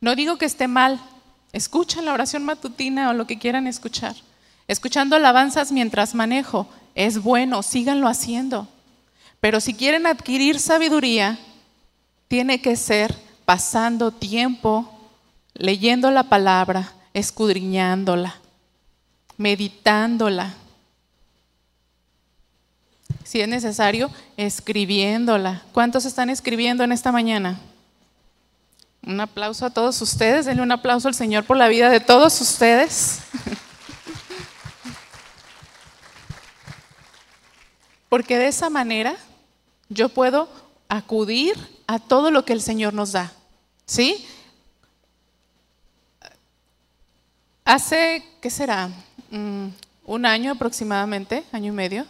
[0.00, 1.00] No digo que esté mal.
[1.52, 4.16] Escuchen la oración matutina o lo que quieran escuchar.
[4.66, 6.66] Escuchando alabanzas mientras manejo.
[6.96, 8.68] Es bueno, síganlo haciendo.
[9.44, 11.38] Pero si quieren adquirir sabiduría,
[12.28, 13.14] tiene que ser
[13.44, 14.90] pasando tiempo
[15.52, 18.36] leyendo la palabra, escudriñándola,
[19.36, 20.54] meditándola.
[23.22, 25.60] Si es necesario, escribiéndola.
[25.72, 27.60] ¿Cuántos están escribiendo en esta mañana?
[29.06, 30.46] Un aplauso a todos ustedes.
[30.46, 33.18] Denle un aplauso al Señor por la vida de todos ustedes.
[38.08, 39.14] Porque de esa manera
[39.88, 40.48] yo puedo
[40.88, 41.56] acudir
[41.86, 43.32] a todo lo que el Señor nos da.
[43.86, 44.24] ¿Sí?
[47.64, 48.90] Hace, ¿qué será?
[49.30, 49.68] Mm,
[50.06, 52.06] un año aproximadamente, año y medio,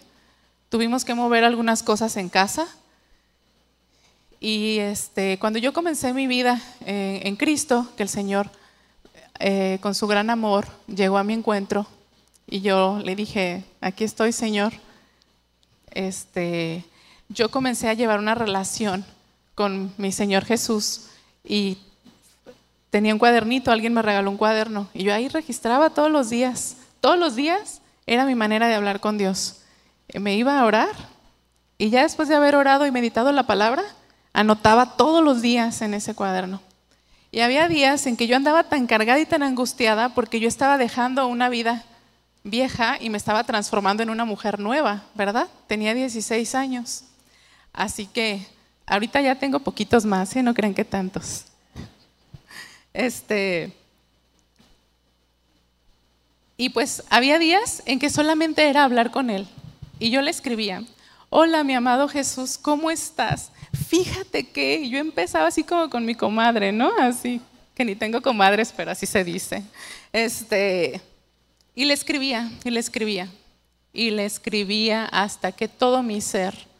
[0.68, 2.66] tuvimos que mover algunas cosas en casa.
[4.40, 8.50] Y este, cuando yo comencé mi vida en Cristo, que el Señor,
[9.38, 11.86] eh, con su gran amor, llegó a mi encuentro,
[12.46, 14.72] y yo le dije, aquí estoy, Señor.
[15.90, 16.84] Este,
[17.28, 19.04] yo comencé a llevar una relación
[19.54, 21.08] con mi Señor Jesús
[21.44, 21.78] y
[22.90, 26.76] tenía un cuadernito, alguien me regaló un cuaderno y yo ahí registraba todos los días,
[27.00, 29.62] todos los días era mi manera de hablar con Dios.
[30.12, 30.94] Me iba a orar
[31.78, 33.82] y ya después de haber orado y meditado la palabra,
[34.32, 36.60] anotaba todos los días en ese cuaderno.
[37.30, 40.78] Y había días en que yo andaba tan cargada y tan angustiada porque yo estaba
[40.78, 41.84] dejando una vida
[42.44, 45.48] vieja y me estaba transformando en una mujer nueva, ¿verdad?
[45.66, 47.04] Tenía 16 años.
[47.74, 48.46] Así que
[48.86, 50.42] ahorita ya tengo poquitos más, ¿eh?
[50.42, 51.44] no crean que tantos.
[52.92, 53.72] Este,
[56.56, 59.48] y pues había días en que solamente era hablar con él.
[59.98, 60.84] Y yo le escribía,
[61.30, 63.50] hola mi amado Jesús, ¿cómo estás?
[63.88, 66.92] Fíjate que yo empezaba así como con mi comadre, ¿no?
[67.00, 67.40] Así,
[67.74, 69.64] que ni tengo comadres, pero así se dice.
[70.12, 71.00] Este,
[71.74, 73.28] y le escribía, y le escribía,
[73.92, 76.72] y le escribía hasta que todo mi ser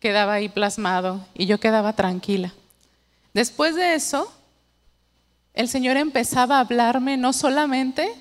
[0.00, 2.52] quedaba ahí plasmado y yo quedaba tranquila.
[3.34, 4.32] Después de eso,
[5.54, 8.12] el Señor empezaba a hablarme no solamente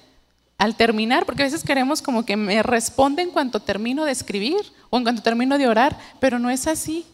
[0.58, 4.62] al terminar, porque a veces queremos como que me responde en cuanto termino de escribir
[4.90, 7.06] o en cuanto termino de orar, pero no es así.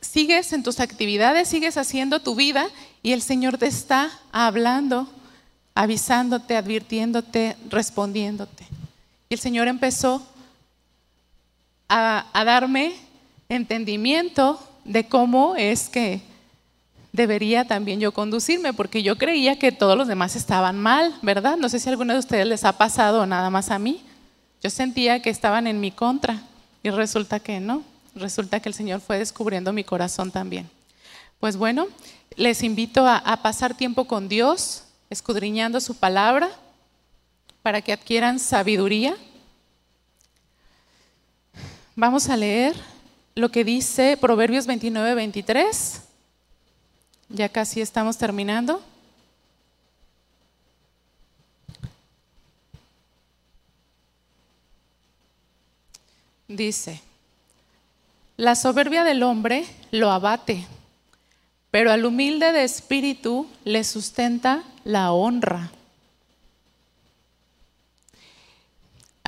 [0.00, 2.66] Sigues en tus actividades, sigues haciendo tu vida
[3.02, 5.08] y el Señor te está hablando,
[5.74, 8.66] avisándote, advirtiéndote, respondiéndote.
[9.28, 10.26] Y el Señor empezó
[11.88, 12.94] a, darme
[13.48, 16.20] entendimiento de cómo es que
[17.12, 21.56] debería también yo conducirme, porque yo creía que todos los demás estaban mal, ¿verdad?
[21.56, 24.02] No sé si a alguno de ustedes les ha pasado nada más a mí.
[24.62, 26.42] Yo sentía que estaban en mi contra
[26.82, 27.82] y resulta que no,
[28.14, 30.68] resulta que el Señor fue descubriendo mi corazón también.
[31.40, 31.86] Pues bueno,
[32.36, 36.50] les invito a pasar tiempo con Dios, escudriñando su palabra,
[37.62, 39.14] para que adquieran sabiduría.
[42.00, 42.76] Vamos a leer
[43.34, 46.02] lo que dice Proverbios 29, 23.
[47.28, 48.80] Ya casi estamos terminando.
[56.46, 57.00] Dice,
[58.36, 60.68] la soberbia del hombre lo abate,
[61.72, 65.72] pero al humilde de espíritu le sustenta la honra.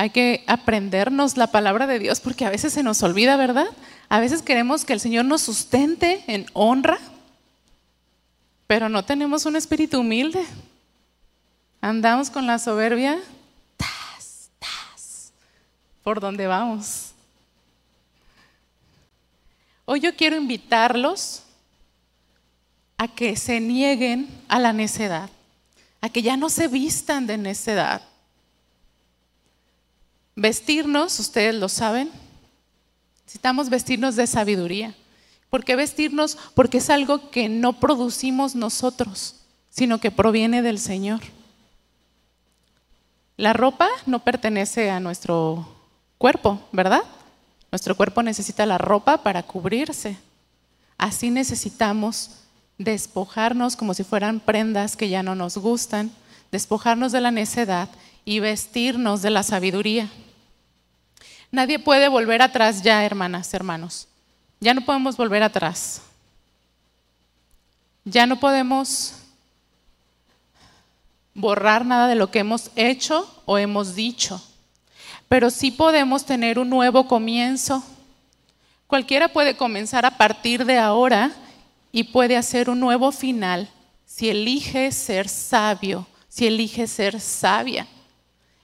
[0.01, 3.66] Hay que aprendernos la palabra de Dios porque a veces se nos olvida, ¿verdad?
[4.09, 6.98] A veces queremos que el Señor nos sustente en honra
[8.70, 10.46] pero no tenemos un espíritu humilde.
[11.80, 13.18] Andamos con la soberbia,
[13.76, 15.32] tas, tas,
[16.05, 17.11] por donde vamos.
[19.84, 21.42] Hoy yo quiero invitarlos
[22.96, 25.28] a que se nieguen a la necedad,
[26.01, 28.09] a que ya no se vistan de necedad.
[30.37, 32.11] Vestirnos, ustedes lo saben,
[33.24, 34.95] necesitamos vestirnos de sabiduría.
[35.51, 36.39] ¿Por qué vestirnos?
[36.55, 39.37] Porque es algo que no producimos nosotros,
[39.68, 41.20] sino que proviene del Señor.
[43.37, 45.66] La ropa no pertenece a nuestro
[46.18, 47.03] cuerpo, ¿verdad?
[47.72, 50.18] Nuestro cuerpo necesita la ropa para cubrirse.
[50.99, 52.33] Así necesitamos
[52.78, 56.11] despojarnos como si fueran prendas que ya no nos gustan,
[56.53, 57.89] despojarnos de la necedad
[58.31, 60.09] y vestirnos de la sabiduría.
[61.51, 64.07] Nadie puede volver atrás ya, hermanas, hermanos.
[64.61, 66.01] Ya no podemos volver atrás.
[68.05, 69.14] Ya no podemos
[71.35, 74.41] borrar nada de lo que hemos hecho o hemos dicho,
[75.28, 77.83] pero sí podemos tener un nuevo comienzo.
[78.87, 81.33] Cualquiera puede comenzar a partir de ahora
[81.91, 83.68] y puede hacer un nuevo final
[84.07, 87.89] si elige ser sabio, si elige ser sabia.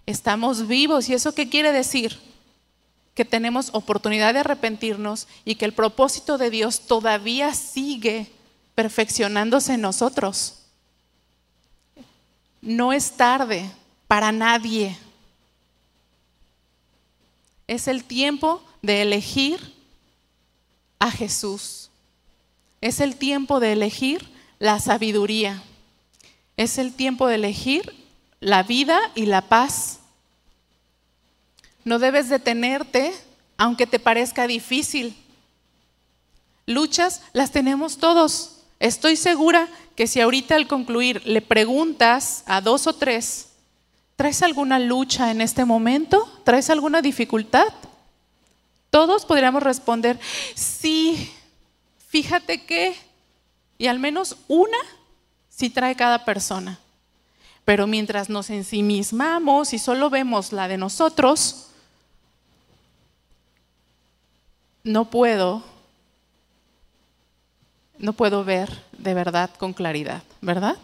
[0.06, 2.18] Estamos vivos y eso qué quiere decir?
[3.16, 8.30] que tenemos oportunidad de arrepentirnos y que el propósito de Dios todavía sigue
[8.74, 10.58] perfeccionándose en nosotros.
[12.60, 13.70] No es tarde
[14.06, 14.98] para nadie.
[17.66, 19.72] Es el tiempo de elegir
[20.98, 21.88] a Jesús.
[22.82, 24.28] Es el tiempo de elegir
[24.58, 25.62] la sabiduría.
[26.58, 27.94] Es el tiempo de elegir
[28.40, 30.00] la vida y la paz
[31.84, 33.14] no debes detenerte
[33.56, 35.16] aunque te parezca difícil.
[36.66, 38.56] Luchas las tenemos todos.
[38.80, 43.50] Estoy segura que si ahorita al concluir le preguntas a dos o tres,
[44.16, 46.28] ¿traes alguna lucha en este momento?
[46.44, 47.72] ¿Traes alguna dificultad?
[48.90, 50.18] Todos podríamos responder,
[50.54, 51.32] sí,
[52.08, 52.96] fíjate que,
[53.78, 54.78] y al menos una
[55.48, 56.78] sí trae cada persona.
[57.66, 61.66] Pero mientras nos ensimismamos y solo vemos la de nosotros,
[64.84, 65.64] no puedo,
[67.98, 70.76] no puedo ver de verdad con claridad, ¿verdad?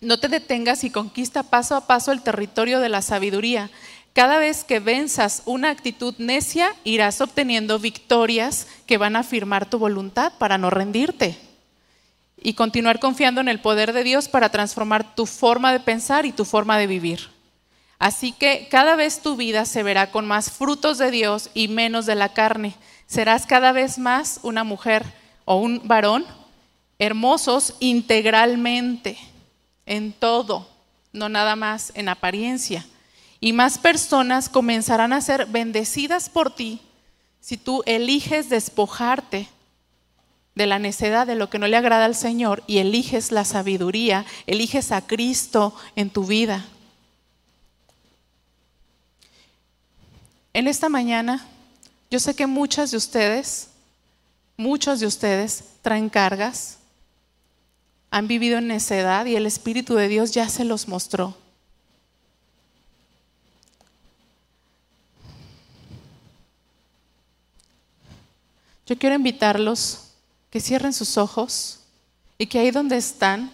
[0.00, 3.70] No te detengas y conquista paso a paso el territorio de la sabiduría.
[4.12, 9.78] Cada vez que venzas una actitud necia, irás obteniendo victorias que van a afirmar tu
[9.78, 11.38] voluntad para no rendirte
[12.42, 16.32] y continuar confiando en el poder de Dios para transformar tu forma de pensar y
[16.32, 17.28] tu forma de vivir.
[17.98, 22.06] Así que cada vez tu vida se verá con más frutos de Dios y menos
[22.06, 22.74] de la carne.
[23.06, 25.04] Serás cada vez más una mujer
[25.44, 26.24] o un varón
[26.98, 29.18] hermosos integralmente,
[29.86, 30.68] en todo,
[31.12, 32.86] no nada más en apariencia.
[33.40, 36.80] Y más personas comenzarán a ser bendecidas por ti
[37.40, 39.48] si tú eliges despojarte
[40.54, 44.26] de la necedad, de lo que no le agrada al Señor y eliges la sabiduría,
[44.46, 46.66] eliges a Cristo en tu vida.
[50.52, 51.46] En esta mañana,
[52.10, 53.68] yo sé que muchas de ustedes,
[54.56, 56.78] muchos de ustedes traen cargas,
[58.10, 61.36] han vivido en necedad y el Espíritu de Dios ya se los mostró.
[68.86, 70.09] Yo quiero invitarlos
[70.50, 71.80] que cierren sus ojos
[72.36, 73.50] y que ahí donde están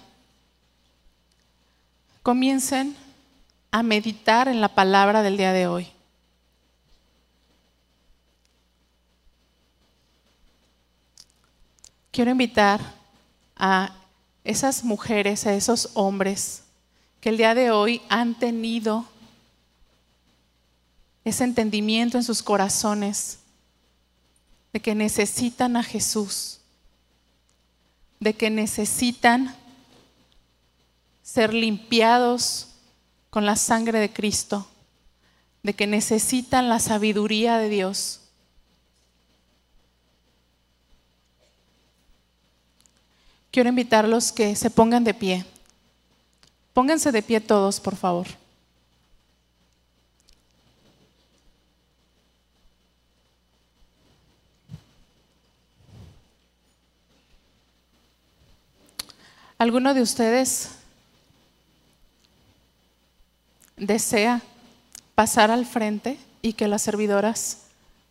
[2.22, 2.96] comiencen
[3.70, 5.88] a meditar en la palabra del día de hoy.
[12.10, 12.80] Quiero invitar
[13.54, 13.94] a
[14.42, 16.62] esas mujeres, a esos hombres
[17.20, 19.04] que el día de hoy han tenido
[21.24, 23.40] ese entendimiento en sus corazones
[24.72, 26.55] de que necesitan a Jesús,
[28.20, 29.54] de que necesitan
[31.22, 32.68] ser limpiados
[33.30, 34.66] con la sangre de Cristo,
[35.62, 38.20] de que necesitan la sabiduría de Dios.
[43.50, 45.46] Quiero invitarlos que se pongan de pie.
[46.72, 48.26] Pónganse de pie todos, por favor.
[59.58, 60.68] ¿Alguno de ustedes
[63.78, 64.42] desea
[65.14, 67.62] pasar al frente y que las servidoras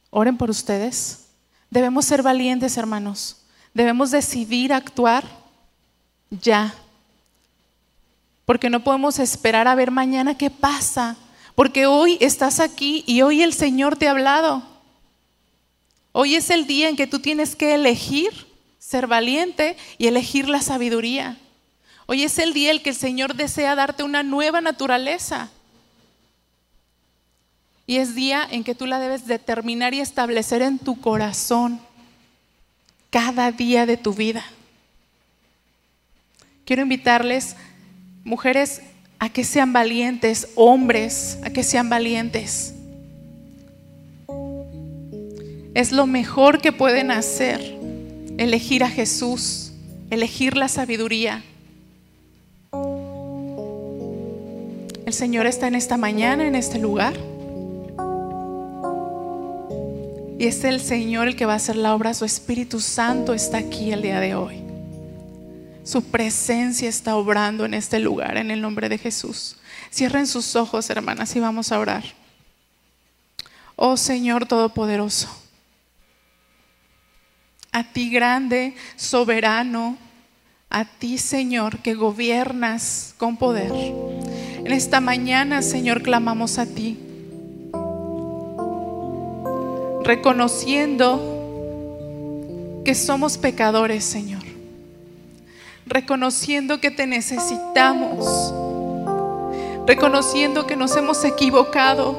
[0.09, 1.25] oren por ustedes?
[1.69, 3.37] Debemos ser valientes, hermanos.
[3.75, 5.23] Debemos decidir actuar
[6.31, 6.73] ya.
[8.45, 11.15] Porque no podemos esperar a ver mañana qué pasa.
[11.53, 14.63] Porque hoy estás aquí y hoy el Señor te ha hablado.
[16.11, 18.44] Hoy es el día en que tú tienes que elegir
[18.85, 21.37] ser valiente y elegir la sabiduría.
[22.05, 25.49] Hoy es el día en que el Señor desea darte una nueva naturaleza.
[27.87, 31.79] Y es día en que tú la debes determinar y establecer en tu corazón
[33.09, 34.45] cada día de tu vida.
[36.63, 37.55] Quiero invitarles,
[38.23, 38.81] mujeres,
[39.17, 42.75] a que sean valientes, hombres, a que sean valientes.
[45.73, 47.84] Es lo mejor que pueden hacer
[48.37, 49.71] elegir a Jesús,
[50.09, 51.43] elegir la sabiduría.
[55.05, 57.15] El Señor está en esta mañana, en este lugar.
[60.37, 62.13] Y es el Señor el que va a hacer la obra.
[62.13, 64.61] Su Espíritu Santo está aquí el día de hoy.
[65.83, 69.57] Su presencia está obrando en este lugar, en el nombre de Jesús.
[69.93, 72.03] Cierren sus ojos, hermanas, y vamos a orar.
[73.75, 75.44] Oh Señor Todopoderoso
[77.75, 79.97] a ti grande, soberano,
[80.69, 83.69] a ti Señor que gobiernas con poder.
[83.73, 86.97] En esta mañana, Señor, clamamos a ti,
[90.05, 91.19] reconociendo
[92.85, 94.43] que somos pecadores, Señor,
[95.85, 98.53] reconociendo que te necesitamos,
[99.85, 102.15] reconociendo que nos hemos equivocado,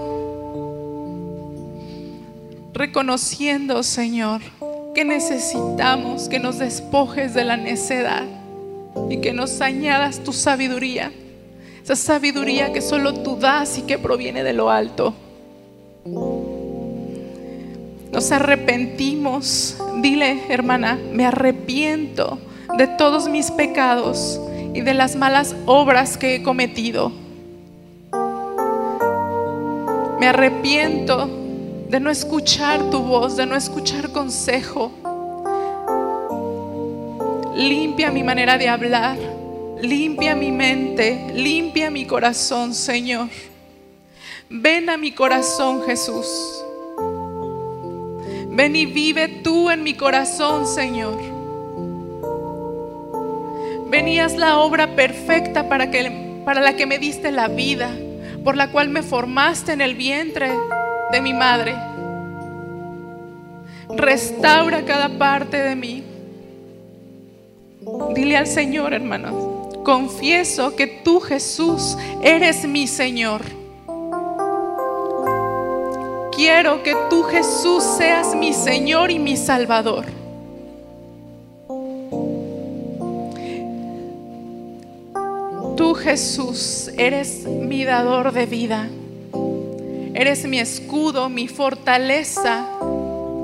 [2.74, 4.42] reconociendo, Señor,
[4.96, 8.24] que necesitamos que nos despojes de la necedad
[9.10, 11.12] y que nos añadas tu sabiduría,
[11.82, 15.12] esa sabiduría que solo tú das y que proviene de lo alto.
[18.10, 22.38] Nos arrepentimos, dile hermana, me arrepiento
[22.78, 24.40] de todos mis pecados
[24.72, 27.12] y de las malas obras que he cometido.
[30.18, 31.35] Me arrepiento
[31.88, 34.90] de no escuchar tu voz, de no escuchar consejo.
[37.54, 39.16] Limpia mi manera de hablar,
[39.80, 43.28] limpia mi mente, limpia mi corazón, Señor.
[44.50, 46.64] Ven a mi corazón, Jesús.
[48.48, 51.18] Ven y vive tú en mi corazón, Señor.
[53.88, 57.90] Venías la obra perfecta para, que, para la que me diste la vida,
[58.42, 60.50] por la cual me formaste en el vientre
[61.16, 61.74] de mi madre.
[63.88, 66.04] Restaura cada parte de mí.
[68.14, 73.40] Dile al Señor, hermano, confieso que tú Jesús eres mi Señor.
[76.32, 80.04] Quiero que tú Jesús seas mi Señor y mi Salvador.
[85.76, 88.90] Tú Jesús eres mi dador de vida.
[90.18, 92.66] Eres mi escudo, mi fortaleza,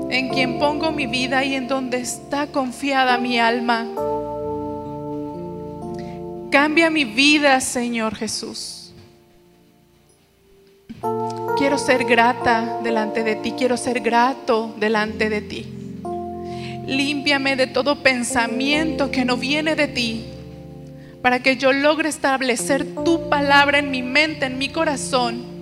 [0.09, 3.85] en quien pongo mi vida y en donde está confiada mi alma.
[6.49, 8.91] Cambia mi vida, Señor Jesús.
[11.59, 15.67] Quiero ser grata delante de ti, quiero ser grato delante de ti.
[16.87, 20.25] Límpiame de todo pensamiento que no viene de ti,
[21.21, 25.52] para que yo logre establecer tu palabra en mi mente, en mi corazón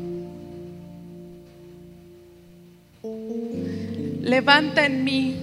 [3.04, 5.36] Levanta en mí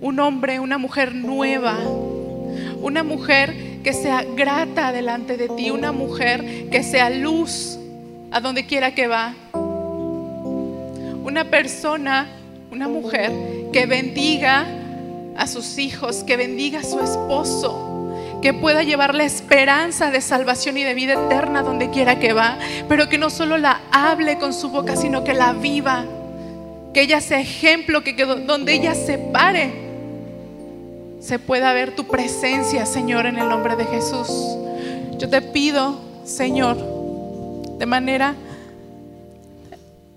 [0.00, 1.76] un hombre, una mujer nueva,
[2.80, 7.78] una mujer que sea grata delante de ti, una mujer que sea luz
[8.30, 9.34] a donde quiera que va,
[11.24, 12.28] una persona,
[12.70, 13.32] una mujer
[13.72, 14.66] que bendiga
[15.36, 20.78] a sus hijos, que bendiga a su esposo, que pueda llevar la esperanza de salvación
[20.78, 22.56] y de vida eterna donde quiera que va,
[22.88, 26.04] pero que no solo la hable con su boca, sino que la viva,
[26.92, 29.72] que ella sea ejemplo, que, donde ella se pare,
[31.20, 34.28] se pueda ver tu presencia, Señor, en el nombre de Jesús.
[35.18, 36.76] Yo te pido, Señor,
[37.78, 38.34] de manera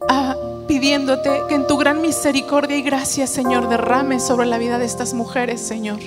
[0.10, 0.36] ah,
[0.68, 5.14] pidiéndote que en tu gran misericordia y gracia, Señor, derrame sobre la vida de estas
[5.14, 6.00] mujeres, Señor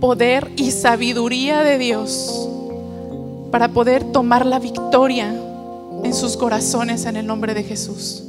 [0.00, 2.48] poder y sabiduría de Dios
[3.50, 5.34] para poder tomar la victoria
[6.04, 8.22] en sus corazones en el nombre de Jesús.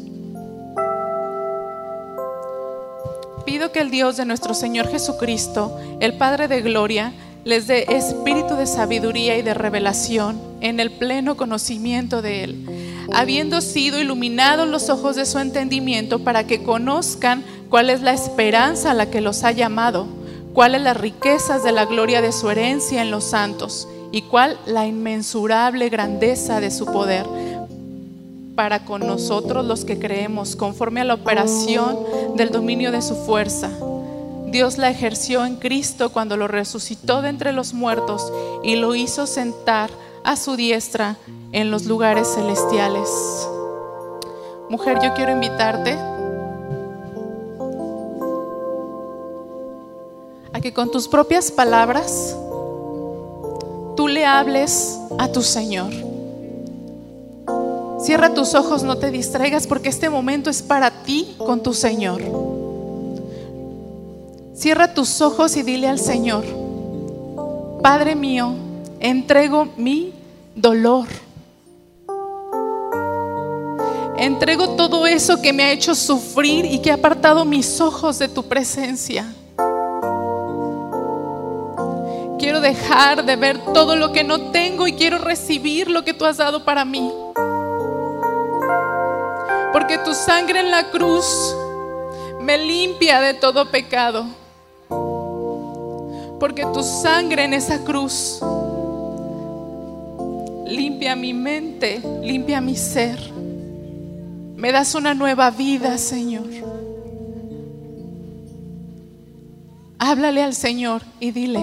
[3.48, 7.14] Pido que el Dios de nuestro Señor Jesucristo, el Padre de Gloria,
[7.46, 13.62] les dé espíritu de sabiduría y de revelación en el pleno conocimiento de Él, habiendo
[13.62, 18.94] sido iluminados los ojos de su entendimiento para que conozcan cuál es la esperanza a
[18.94, 20.08] la que los ha llamado
[20.54, 24.88] cuáles las riquezas de la gloria de su herencia en los santos y cuál la
[24.88, 27.26] inmensurable grandeza de su poder
[28.58, 31.96] para con nosotros los que creemos, conforme a la operación
[32.36, 33.70] del dominio de su fuerza.
[34.48, 38.34] Dios la ejerció en Cristo cuando lo resucitó de entre los muertos
[38.64, 39.92] y lo hizo sentar
[40.24, 41.18] a su diestra
[41.52, 43.08] en los lugares celestiales.
[44.70, 45.94] Mujer, yo quiero invitarte
[50.52, 52.36] a que con tus propias palabras
[53.96, 56.17] tú le hables a tu Señor.
[58.00, 62.22] Cierra tus ojos, no te distraigas porque este momento es para ti con tu Señor.
[64.56, 66.44] Cierra tus ojos y dile al Señor,
[67.82, 68.54] Padre mío,
[69.00, 70.14] entrego mi
[70.56, 71.08] dolor.
[74.18, 78.28] Entrego todo eso que me ha hecho sufrir y que ha apartado mis ojos de
[78.28, 79.32] tu presencia.
[82.40, 86.26] Quiero dejar de ver todo lo que no tengo y quiero recibir lo que tú
[86.26, 87.12] has dado para mí.
[89.78, 91.56] Porque tu sangre en la cruz
[92.42, 94.26] me limpia de todo pecado.
[96.40, 98.40] Porque tu sangre en esa cruz
[100.66, 103.20] limpia mi mente, limpia mi ser.
[104.56, 106.48] Me das una nueva vida, Señor.
[110.00, 111.62] Háblale al Señor y dile.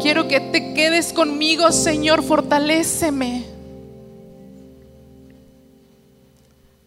[0.00, 3.47] Quiero que te quedes conmigo, Señor, fortaléceme.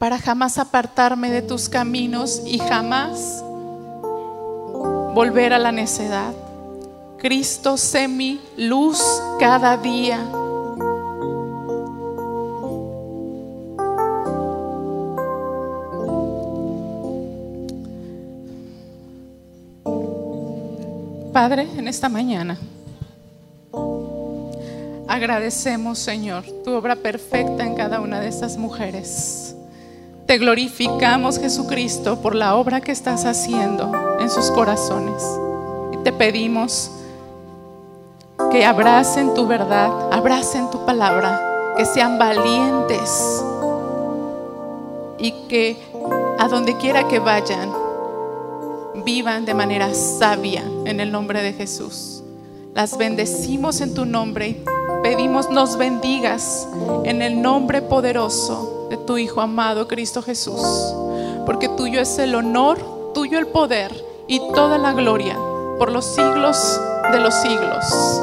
[0.02, 3.44] Para jamás apartarme de tus caminos y jamás
[5.14, 6.34] volver a la necedad.
[7.20, 9.00] Cristo, sé mi luz
[9.40, 10.18] cada día.
[21.32, 22.58] Padre, en esta mañana.
[25.08, 29.51] Agradecemos, Señor, tu obra perfecta en cada una de estas mujeres.
[30.32, 35.22] Te glorificamos, Jesucristo, por la obra que estás haciendo en sus corazones.
[35.92, 36.90] Y te pedimos
[38.50, 43.44] que abracen tu verdad, abracen tu palabra, que sean valientes
[45.18, 45.76] y que
[46.40, 47.70] a donde quiera que vayan,
[49.04, 52.24] vivan de manera sabia en el nombre de Jesús.
[52.74, 54.64] Las bendecimos en tu nombre y
[55.04, 56.70] pedimos nos bendigas
[57.04, 60.62] en el nombre poderoso de tu Hijo amado Cristo Jesús.
[61.46, 62.78] Porque tuyo es el honor,
[63.14, 63.92] tuyo el poder
[64.28, 65.38] y toda la gloria
[65.80, 66.80] por los siglos
[67.12, 68.22] de los siglos.